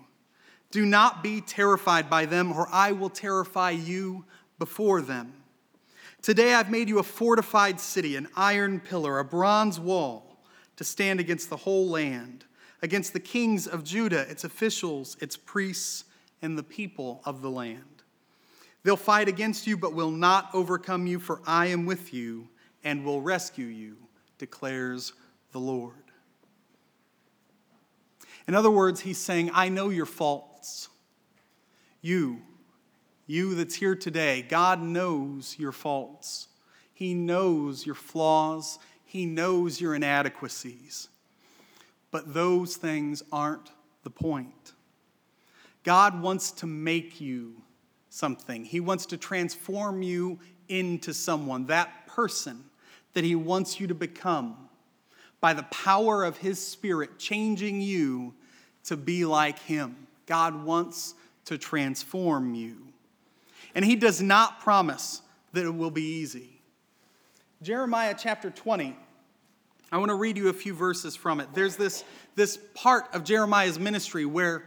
Do 0.70 0.86
not 0.86 1.22
be 1.22 1.40
terrified 1.40 2.08
by 2.08 2.26
them, 2.26 2.52
or 2.52 2.68
I 2.70 2.92
will 2.92 3.10
terrify 3.10 3.70
you 3.70 4.24
before 4.58 5.00
them. 5.00 5.32
Today 6.20 6.54
I've 6.54 6.70
made 6.70 6.88
you 6.88 6.98
a 6.98 7.02
fortified 7.02 7.80
city, 7.80 8.16
an 8.16 8.28
iron 8.36 8.80
pillar, 8.80 9.18
a 9.18 9.24
bronze 9.24 9.80
wall 9.80 10.38
to 10.76 10.84
stand 10.84 11.20
against 11.20 11.50
the 11.50 11.56
whole 11.56 11.88
land, 11.88 12.44
against 12.82 13.12
the 13.12 13.20
kings 13.20 13.66
of 13.66 13.84
Judah, 13.84 14.28
its 14.30 14.44
officials, 14.44 15.16
its 15.20 15.36
priests, 15.36 16.04
and 16.42 16.56
the 16.56 16.62
people 16.62 17.20
of 17.24 17.42
the 17.42 17.50
land. 17.50 17.82
They'll 18.84 18.96
fight 18.96 19.28
against 19.28 19.66
you, 19.66 19.76
but 19.76 19.94
will 19.94 20.10
not 20.10 20.50
overcome 20.54 21.06
you, 21.06 21.18
for 21.18 21.42
I 21.46 21.66
am 21.66 21.84
with 21.84 22.14
you 22.14 22.48
and 22.84 23.04
will 23.04 23.20
rescue 23.20 23.66
you, 23.66 23.96
declares 24.38 25.12
the 25.52 25.58
Lord. 25.58 25.94
In 28.46 28.54
other 28.54 28.70
words, 28.70 29.00
he's 29.00 29.18
saying, 29.18 29.50
I 29.52 29.68
know 29.68 29.90
your 29.90 30.06
faults. 30.06 30.88
You, 32.00 32.40
you 33.26 33.54
that's 33.54 33.74
here 33.74 33.94
today, 33.94 34.42
God 34.48 34.80
knows 34.80 35.56
your 35.58 35.72
faults. 35.72 36.48
He 36.94 37.14
knows 37.14 37.84
your 37.84 37.94
flaws. 37.94 38.78
He 39.04 39.26
knows 39.26 39.80
your 39.80 39.94
inadequacies. 39.94 41.08
But 42.10 42.34
those 42.34 42.76
things 42.76 43.22
aren't 43.32 43.70
the 44.02 44.10
point. 44.10 44.72
God 45.84 46.20
wants 46.20 46.50
to 46.52 46.66
make 46.66 47.20
you 47.20 47.62
something, 48.10 48.64
He 48.64 48.80
wants 48.80 49.06
to 49.06 49.16
transform 49.16 50.02
you 50.02 50.38
into 50.68 51.14
someone, 51.14 51.66
that 51.66 52.06
person 52.06 52.64
that 53.14 53.24
He 53.24 53.34
wants 53.34 53.80
you 53.80 53.86
to 53.86 53.94
become 53.94 54.56
by 55.40 55.54
the 55.54 55.62
power 55.64 56.24
of 56.24 56.38
His 56.38 56.64
Spirit, 56.64 57.18
changing 57.18 57.80
you 57.80 58.34
to 58.84 58.96
be 58.96 59.24
like 59.24 59.58
Him. 59.60 60.08
God 60.26 60.64
wants 60.64 61.14
to 61.46 61.56
transform 61.56 62.54
you. 62.54 62.76
And 63.74 63.84
he 63.84 63.96
does 63.96 64.20
not 64.20 64.60
promise 64.60 65.22
that 65.52 65.64
it 65.64 65.74
will 65.74 65.90
be 65.90 66.02
easy. 66.02 66.60
Jeremiah 67.62 68.14
chapter 68.16 68.50
20, 68.50 68.94
I 69.90 69.96
want 69.98 70.10
to 70.10 70.14
read 70.14 70.36
you 70.36 70.48
a 70.48 70.52
few 70.52 70.74
verses 70.74 71.16
from 71.16 71.40
it. 71.40 71.48
There's 71.54 71.76
this, 71.76 72.04
this 72.34 72.58
part 72.74 73.06
of 73.14 73.24
Jeremiah's 73.24 73.78
ministry 73.78 74.26
where, 74.26 74.64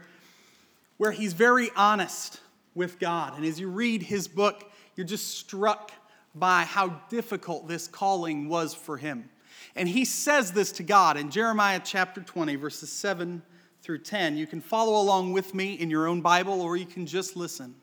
where 0.96 1.12
he's 1.12 1.32
very 1.32 1.70
honest 1.76 2.40
with 2.74 2.98
God. 2.98 3.36
And 3.36 3.44
as 3.44 3.60
you 3.60 3.68
read 3.68 4.02
his 4.02 4.26
book, 4.26 4.70
you're 4.96 5.06
just 5.06 5.38
struck 5.38 5.92
by 6.34 6.62
how 6.64 6.88
difficult 7.08 7.68
this 7.68 7.86
calling 7.86 8.48
was 8.48 8.74
for 8.74 8.96
him. 8.96 9.28
And 9.76 9.88
he 9.88 10.04
says 10.04 10.52
this 10.52 10.72
to 10.72 10.82
God 10.82 11.16
in 11.16 11.30
Jeremiah 11.30 11.80
chapter 11.82 12.20
20, 12.20 12.56
verses 12.56 12.90
7 12.90 13.42
through 13.82 13.98
10. 13.98 14.36
You 14.36 14.46
can 14.46 14.60
follow 14.60 15.00
along 15.00 15.32
with 15.32 15.54
me 15.54 15.74
in 15.74 15.88
your 15.88 16.08
own 16.08 16.20
Bible, 16.20 16.60
or 16.60 16.76
you 16.76 16.86
can 16.86 17.06
just 17.06 17.36
listen. 17.36 17.74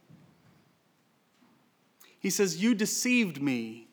He 2.19 2.29
says, 2.29 2.61
You 2.61 2.75
deceived 2.75 3.41
me, 3.41 3.87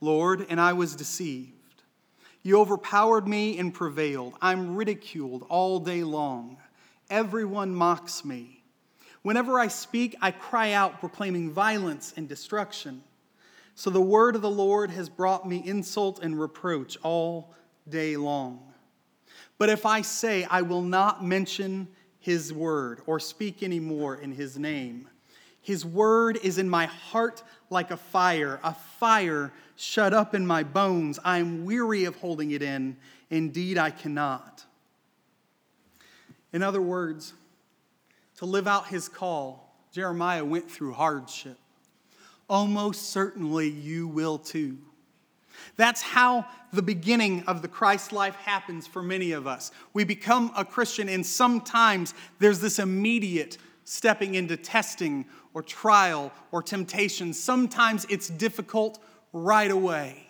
Lord, 0.00 0.46
and 0.48 0.60
I 0.60 0.72
was 0.72 0.96
deceived. 0.96 1.52
You 2.42 2.58
overpowered 2.60 3.28
me 3.28 3.58
and 3.58 3.72
prevailed. 3.72 4.34
I'm 4.40 4.74
ridiculed 4.74 5.46
all 5.48 5.78
day 5.78 6.02
long. 6.02 6.56
Everyone 7.08 7.74
mocks 7.74 8.24
me. 8.24 8.62
Whenever 9.22 9.60
I 9.60 9.68
speak, 9.68 10.16
I 10.20 10.32
cry 10.32 10.72
out, 10.72 10.98
proclaiming 10.98 11.52
violence 11.52 12.12
and 12.16 12.28
destruction. 12.28 13.04
So 13.74 13.90
the 13.90 14.00
word 14.00 14.34
of 14.34 14.42
the 14.42 14.50
Lord 14.50 14.90
has 14.90 15.08
brought 15.08 15.48
me 15.48 15.62
insult 15.64 16.18
and 16.20 16.38
reproach 16.38 16.98
all 17.02 17.54
day 17.88 18.16
long. 18.16 18.72
But 19.58 19.70
if 19.70 19.86
I 19.86 20.02
say, 20.02 20.44
I 20.44 20.62
will 20.62 20.82
not 20.82 21.24
mention 21.24 21.86
his 22.18 22.52
word 22.52 23.00
or 23.06 23.20
speak 23.20 23.62
any 23.62 23.78
more 23.78 24.16
in 24.16 24.32
his 24.32 24.58
name, 24.58 25.08
his 25.62 25.86
word 25.86 26.38
is 26.42 26.58
in 26.58 26.68
my 26.68 26.86
heart 26.86 27.42
like 27.70 27.90
a 27.90 27.96
fire, 27.96 28.60
a 28.62 28.74
fire 28.74 29.52
shut 29.76 30.12
up 30.12 30.34
in 30.34 30.46
my 30.46 30.64
bones. 30.64 31.18
I 31.24 31.38
am 31.38 31.64
weary 31.64 32.04
of 32.04 32.16
holding 32.16 32.50
it 32.50 32.62
in. 32.62 32.96
Indeed, 33.30 33.78
I 33.78 33.90
cannot. 33.90 34.64
In 36.52 36.62
other 36.62 36.82
words, 36.82 37.32
to 38.36 38.44
live 38.44 38.66
out 38.66 38.88
his 38.88 39.08
call, 39.08 39.74
Jeremiah 39.92 40.44
went 40.44 40.70
through 40.70 40.92
hardship. 40.92 41.56
Almost 42.48 43.10
certainly 43.10 43.70
you 43.70 44.08
will 44.08 44.38
too. 44.38 44.78
That's 45.76 46.02
how 46.02 46.46
the 46.72 46.82
beginning 46.82 47.44
of 47.46 47.62
the 47.62 47.68
Christ 47.68 48.12
life 48.12 48.34
happens 48.34 48.86
for 48.86 49.02
many 49.02 49.32
of 49.32 49.46
us. 49.46 49.70
We 49.92 50.04
become 50.04 50.50
a 50.56 50.64
Christian, 50.64 51.08
and 51.08 51.24
sometimes 51.24 52.14
there's 52.40 52.58
this 52.58 52.78
immediate 52.78 53.58
stepping 53.84 54.34
into 54.34 54.56
testing 54.56 55.24
or 55.54 55.62
trial 55.62 56.32
or 56.50 56.62
temptation. 56.62 57.32
Sometimes 57.32 58.06
it's 58.08 58.28
difficult 58.28 59.02
right 59.32 59.70
away. 59.70 60.26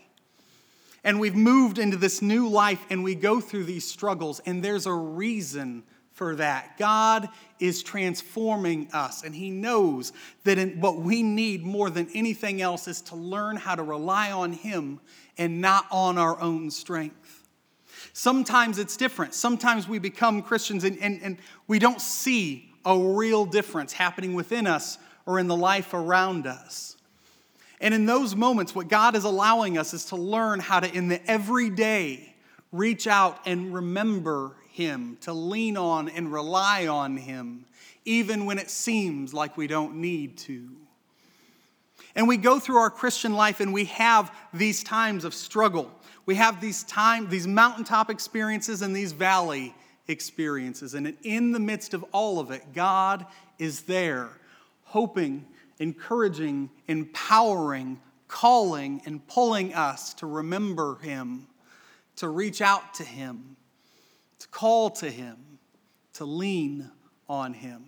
And 1.05 1.19
we've 1.19 1.35
moved 1.35 1.79
into 1.79 1.97
this 1.97 2.23
new 2.23 2.49
life 2.49 2.85
and 2.91 3.03
we 3.03 3.15
go 3.15 3.41
through 3.41 3.65
these 3.65 3.89
struggles, 3.89 4.41
and 4.47 4.63
there's 4.63 4.87
a 4.87 4.93
reason 4.93 5.83
for 6.13 6.37
that. 6.37 6.79
God 6.79 7.29
is 7.59 7.83
transforming 7.83 8.89
us, 8.93 9.25
and 9.25 9.35
He 9.35 9.51
knows 9.51 10.13
that 10.45 10.59
in, 10.59 10.81
what 10.81 10.99
we 10.99 11.23
need 11.23 11.65
more 11.65 11.91
than 11.91 12.09
anything 12.15 12.63
else 12.63 12.87
is 12.87 13.01
to 13.03 13.17
learn 13.17 13.57
how 13.57 13.75
to 13.75 13.83
rely 13.83 14.31
on 14.31 14.53
Him 14.53 15.01
and 15.39 15.61
not 15.61 15.87
on 15.91 16.19
our 16.19 16.41
own 16.41 16.71
strength. 16.71 17.49
Sometimes 18.13 18.79
it's 18.79 18.97
different. 18.97 19.35
Sometimes 19.35 19.89
we 19.89 19.99
become 19.99 20.43
Christians 20.43 20.85
and, 20.85 20.99
and, 21.01 21.21
and 21.23 21.39
we 21.67 21.79
don't 21.79 22.01
see 22.01 22.73
a 22.85 22.97
real 22.97 23.47
difference 23.47 23.93
happening 23.93 24.35
within 24.35 24.67
us 24.67 24.99
or 25.27 25.39
in 25.39 25.49
the 25.49 25.57
life 25.57 25.95
around 25.95 26.47
us. 26.47 26.97
And 27.81 27.93
in 27.93 28.07
those 28.07 28.37
moments, 28.37 28.75
what 28.75 28.89
God 28.89 29.17
is 29.17 29.25
allowing 29.25 29.77
us 29.77 29.93
is 29.93 30.05
to 30.07 30.17
learn 30.17 30.61
how 30.61 30.81
to, 30.81 30.93
in 30.93 31.09
the 31.09 31.25
everyday, 31.29 32.35
reach 32.71 33.07
out 33.07 33.41
and 33.45 33.75
remember 33.75 34.53
Him, 34.71 35.19
to 35.23 35.33
lean 35.33 35.77
on 35.77 36.09
and 36.09 36.33
rely 36.33 36.87
on 36.87 37.17
Him, 37.17 37.65
even 38.05 38.47
when 38.47 38.59
it 38.59 38.71
seems 38.71 39.35
like 39.35 39.57
we 39.57 39.67
don't 39.67 39.97
need 39.97 40.39
to. 40.39 40.69
And 42.15 42.29
we 42.29 42.37
go 42.37 42.59
through 42.59 42.77
our 42.77 42.91
Christian 42.91 43.33
life 43.35 43.61
and 43.61 43.73
we 43.73 43.87
have 43.87 44.35
these 44.53 44.85
times 44.85 45.25
of 45.25 45.35
struggle. 45.35 45.91
We 46.27 46.35
have 46.37 46.61
these 46.61 46.85
time, 46.85 47.29
these 47.29 47.47
mountaintop 47.47 48.11
experiences 48.11 48.83
and 48.83 48.95
these 48.95 49.13
valley 49.13 49.75
experiences. 50.09 50.95
And 50.95 51.17
in 51.23 51.53
the 51.53 51.59
midst 51.59 51.95
of 51.95 52.05
all 52.13 52.39
of 52.39 52.51
it, 52.51 52.75
God 52.75 53.27
is 53.59 53.83
there, 53.83 54.29
hoping, 54.93 55.47
encouraging, 55.79 56.69
empowering, 56.87 57.99
calling 58.29 59.01
and 59.07 59.27
pulling 59.27 59.73
us 59.73 60.13
to 60.13 60.27
remember 60.27 60.97
Him, 60.97 61.47
to 62.17 62.29
reach 62.29 62.61
out 62.61 62.93
to 62.95 63.03
Him, 63.03 63.57
to 64.39 64.49
call 64.49 64.91
to 64.91 65.09
Him, 65.09 65.37
to 66.13 66.27
lean 66.27 66.91
on 67.27 67.55
Him. 67.55 67.85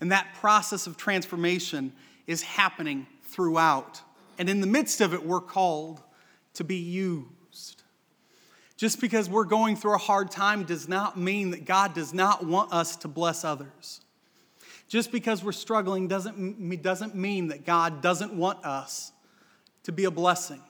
And 0.00 0.10
that 0.10 0.34
process 0.40 0.88
of 0.88 0.96
transformation 0.96 1.92
is 2.26 2.42
happening 2.42 3.06
throughout. 3.22 4.02
And 4.38 4.50
in 4.50 4.60
the 4.60 4.66
midst 4.66 5.00
of 5.00 5.14
it, 5.14 5.24
we're 5.24 5.40
called 5.40 6.02
to 6.54 6.64
be 6.64 6.78
used. 6.78 7.84
Just 8.76 9.00
because 9.00 9.30
we're 9.30 9.44
going 9.44 9.76
through 9.76 9.94
a 9.94 9.98
hard 9.98 10.32
time 10.32 10.64
does 10.64 10.88
not 10.88 11.16
mean 11.16 11.52
that 11.52 11.64
God 11.64 11.94
does 11.94 12.12
not 12.12 12.44
want 12.44 12.72
us 12.72 12.96
to 12.96 13.08
bless 13.08 13.44
others. 13.44 14.00
Just 14.92 15.10
because 15.10 15.42
we're 15.42 15.52
struggling 15.52 16.06
doesn't, 16.06 16.82
doesn't 16.82 17.14
mean 17.14 17.48
that 17.48 17.64
God 17.64 18.02
doesn't 18.02 18.34
want 18.34 18.62
us 18.62 19.10
to 19.84 19.90
be 19.90 20.04
a 20.04 20.10
blessing. 20.10 20.60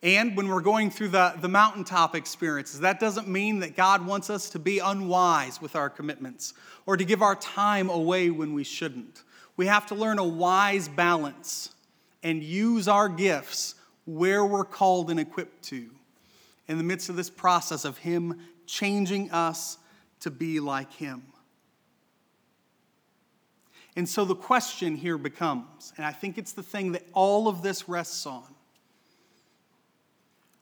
And 0.00 0.36
when 0.36 0.46
we're 0.46 0.60
going 0.60 0.92
through 0.92 1.08
the, 1.08 1.34
the 1.40 1.48
mountaintop 1.48 2.14
experiences, 2.14 2.78
that 2.82 3.00
doesn't 3.00 3.26
mean 3.26 3.58
that 3.58 3.74
God 3.74 4.06
wants 4.06 4.30
us 4.30 4.48
to 4.50 4.60
be 4.60 4.78
unwise 4.78 5.60
with 5.60 5.74
our 5.74 5.90
commitments 5.90 6.54
or 6.86 6.96
to 6.96 7.04
give 7.04 7.20
our 7.20 7.34
time 7.34 7.90
away 7.90 8.30
when 8.30 8.54
we 8.54 8.62
shouldn't. 8.62 9.24
We 9.56 9.66
have 9.66 9.86
to 9.86 9.96
learn 9.96 10.20
a 10.20 10.24
wise 10.24 10.86
balance 10.86 11.74
and 12.22 12.44
use 12.44 12.86
our 12.86 13.08
gifts 13.08 13.74
where 14.04 14.46
we're 14.46 14.62
called 14.62 15.10
and 15.10 15.18
equipped 15.18 15.64
to 15.64 15.90
in 16.68 16.78
the 16.78 16.84
midst 16.84 17.08
of 17.08 17.16
this 17.16 17.28
process 17.28 17.84
of 17.84 17.98
Him 17.98 18.38
changing 18.66 19.32
us 19.32 19.78
to 20.20 20.30
be 20.30 20.60
like 20.60 20.92
Him. 20.92 21.24
And 23.96 24.08
so 24.08 24.24
the 24.24 24.36
question 24.36 24.96
here 24.96 25.18
becomes, 25.18 25.92
and 25.96 26.06
I 26.06 26.12
think 26.12 26.38
it's 26.38 26.52
the 26.52 26.62
thing 26.62 26.92
that 26.92 27.04
all 27.12 27.48
of 27.48 27.62
this 27.62 27.88
rests 27.88 28.26
on 28.26 28.44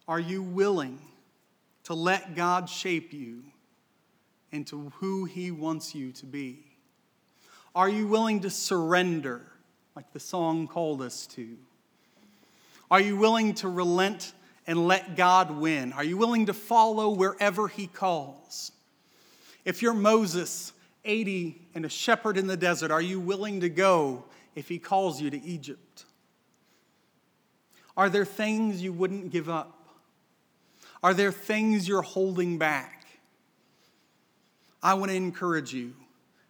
are 0.07 0.19
you 0.19 0.43
willing 0.43 0.99
to 1.85 1.93
let 1.93 2.35
God 2.35 2.69
shape 2.69 3.13
you 3.13 3.43
into 4.53 4.91
who 4.97 5.27
He 5.27 5.51
wants 5.51 5.95
you 5.95 6.13
to 6.13 6.27
be? 6.27 6.65
Are 7.75 7.91
you 7.91 8.07
willing 8.07 8.41
to 8.41 8.51
surrender, 8.51 9.43
like 9.95 10.11
the 10.15 10.21
song 10.21 10.67
called 10.67 11.03
us 11.03 11.27
to? 11.29 11.57
Are 12.91 13.01
you 13.01 13.17
willing 13.17 13.55
to 13.57 13.69
relent 13.69 14.33
and 14.67 14.89
let 14.89 15.15
God 15.15 15.51
win? 15.51 15.93
Are 15.93 16.05
you 16.05 16.17
willing 16.17 16.47
to 16.47 16.55
follow 16.55 17.11
wherever 17.11 17.69
He 17.69 17.87
calls? 17.87 18.73
If 19.67 19.83
you're 19.83 19.93
Moses, 19.93 20.73
80 21.05 21.69
and 21.75 21.85
a 21.85 21.89
shepherd 21.89 22.37
in 22.37 22.47
the 22.47 22.57
desert, 22.57 22.91
are 22.91 23.01
you 23.01 23.21
willing 23.21 23.61
to 23.61 23.69
go 23.69 24.25
if 24.55 24.69
he 24.69 24.79
calls 24.79 25.21
you 25.21 25.31
to 25.31 25.43
Egypt? 25.43 26.05
Are 27.97 28.09
there 28.09 28.25
things 28.25 28.83
you 28.83 28.93
wouldn't 28.93 29.31
give 29.31 29.49
up? 29.49 29.75
Are 31.03 31.15
there 31.15 31.33
things 31.33 31.87
you're 31.89 32.03
holding 32.03 32.59
back? 32.59 33.07
I 34.83 34.95
want 34.95 35.11
to 35.11 35.17
encourage 35.17 35.73
you 35.73 35.95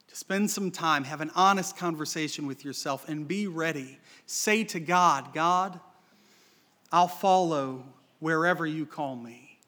to 0.09 0.17
spend 0.17 0.51
some 0.51 0.71
time, 0.71 1.05
have 1.05 1.21
an 1.21 1.31
honest 1.35 1.77
conversation 1.77 2.47
with 2.47 2.65
yourself, 2.65 3.09
and 3.09 3.27
be 3.27 3.47
ready. 3.47 3.99
Say 4.27 4.65
to 4.65 4.81
God, 4.81 5.33
God, 5.33 5.81
I'll 6.93 7.09
follow 7.09 7.85
wherever 8.21 8.67
you 8.67 8.87
call 8.87 9.17
me. 9.17 9.59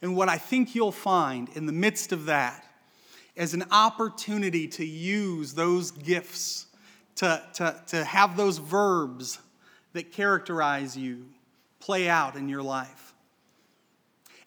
And 0.00 0.16
what 0.16 0.28
I 0.28 0.38
think 0.38 0.74
you'll 0.74 0.90
find 0.90 1.48
in 1.50 1.66
the 1.66 1.72
midst 1.72 2.12
of 2.12 2.24
that 2.26 2.64
as 3.36 3.54
an 3.54 3.64
opportunity 3.70 4.68
to 4.68 4.84
use 4.84 5.54
those 5.54 5.90
gifts, 5.90 6.66
to, 7.16 7.42
to, 7.54 7.80
to 7.86 8.04
have 8.04 8.36
those 8.36 8.58
verbs 8.58 9.38
that 9.92 10.12
characterize 10.12 10.96
you 10.96 11.26
play 11.80 12.08
out 12.08 12.36
in 12.36 12.48
your 12.48 12.62
life. 12.62 13.14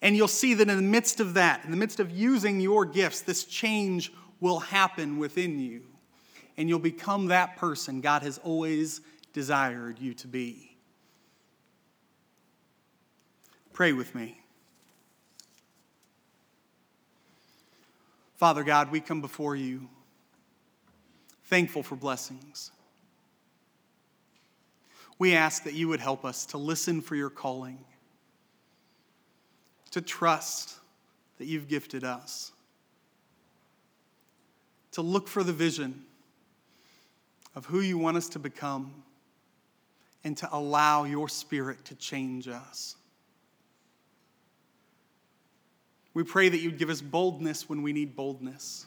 And 0.02 0.16
you'll 0.16 0.28
see 0.28 0.54
that 0.54 0.68
in 0.68 0.76
the 0.76 0.82
midst 0.82 1.20
of 1.20 1.34
that, 1.34 1.64
in 1.64 1.70
the 1.70 1.76
midst 1.76 2.00
of 2.00 2.10
using 2.10 2.60
your 2.60 2.84
gifts, 2.84 3.22
this 3.22 3.44
change 3.44 4.12
will 4.40 4.60
happen 4.60 5.18
within 5.18 5.58
you. 5.58 5.82
And 6.56 6.68
you'll 6.68 6.78
become 6.78 7.26
that 7.26 7.56
person 7.56 8.00
God 8.00 8.22
has 8.22 8.38
always 8.38 9.00
desired 9.32 9.98
you 9.98 10.14
to 10.14 10.28
be. 10.28 10.76
Pray 13.72 13.92
with 13.92 14.14
me. 14.14 14.40
Father 18.36 18.62
God, 18.62 18.90
we 18.90 19.00
come 19.00 19.22
before 19.22 19.56
you 19.56 19.88
thankful 21.44 21.82
for 21.82 21.96
blessings. 21.96 22.70
We 25.18 25.34
ask 25.34 25.64
that 25.64 25.72
you 25.72 25.88
would 25.88 26.00
help 26.00 26.24
us 26.24 26.44
to 26.46 26.58
listen 26.58 27.00
for 27.00 27.16
your 27.16 27.30
calling, 27.30 27.78
to 29.92 30.02
trust 30.02 30.74
that 31.38 31.46
you've 31.46 31.68
gifted 31.68 32.04
us, 32.04 32.52
to 34.92 35.00
look 35.00 35.28
for 35.28 35.42
the 35.42 35.52
vision 35.52 36.04
of 37.54 37.64
who 37.64 37.80
you 37.80 37.96
want 37.96 38.18
us 38.18 38.28
to 38.30 38.38
become, 38.38 39.02
and 40.24 40.36
to 40.36 40.48
allow 40.52 41.04
your 41.04 41.28
spirit 41.28 41.84
to 41.86 41.94
change 41.94 42.48
us. 42.48 42.96
We 46.16 46.24
pray 46.24 46.48
that 46.48 46.60
you'd 46.60 46.78
give 46.78 46.88
us 46.88 47.02
boldness 47.02 47.68
when 47.68 47.82
we 47.82 47.92
need 47.92 48.16
boldness, 48.16 48.86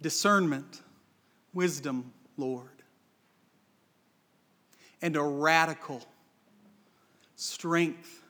discernment, 0.00 0.80
wisdom, 1.52 2.14
Lord, 2.38 2.82
and 5.02 5.16
a 5.16 5.22
radical 5.22 6.00
strength 7.36 8.22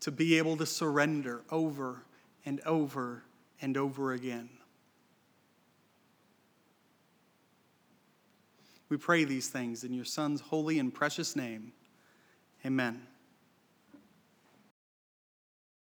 to 0.00 0.10
be 0.10 0.36
able 0.36 0.56
to 0.56 0.66
surrender 0.66 1.42
over 1.48 2.02
and 2.44 2.60
over 2.62 3.22
and 3.62 3.76
over 3.76 4.12
again. 4.12 4.48
We 8.88 8.96
pray 8.96 9.22
these 9.22 9.46
things 9.46 9.84
in 9.84 9.94
your 9.94 10.04
Son's 10.04 10.40
holy 10.40 10.80
and 10.80 10.92
precious 10.92 11.36
name. 11.36 11.72
Amen. 12.66 13.06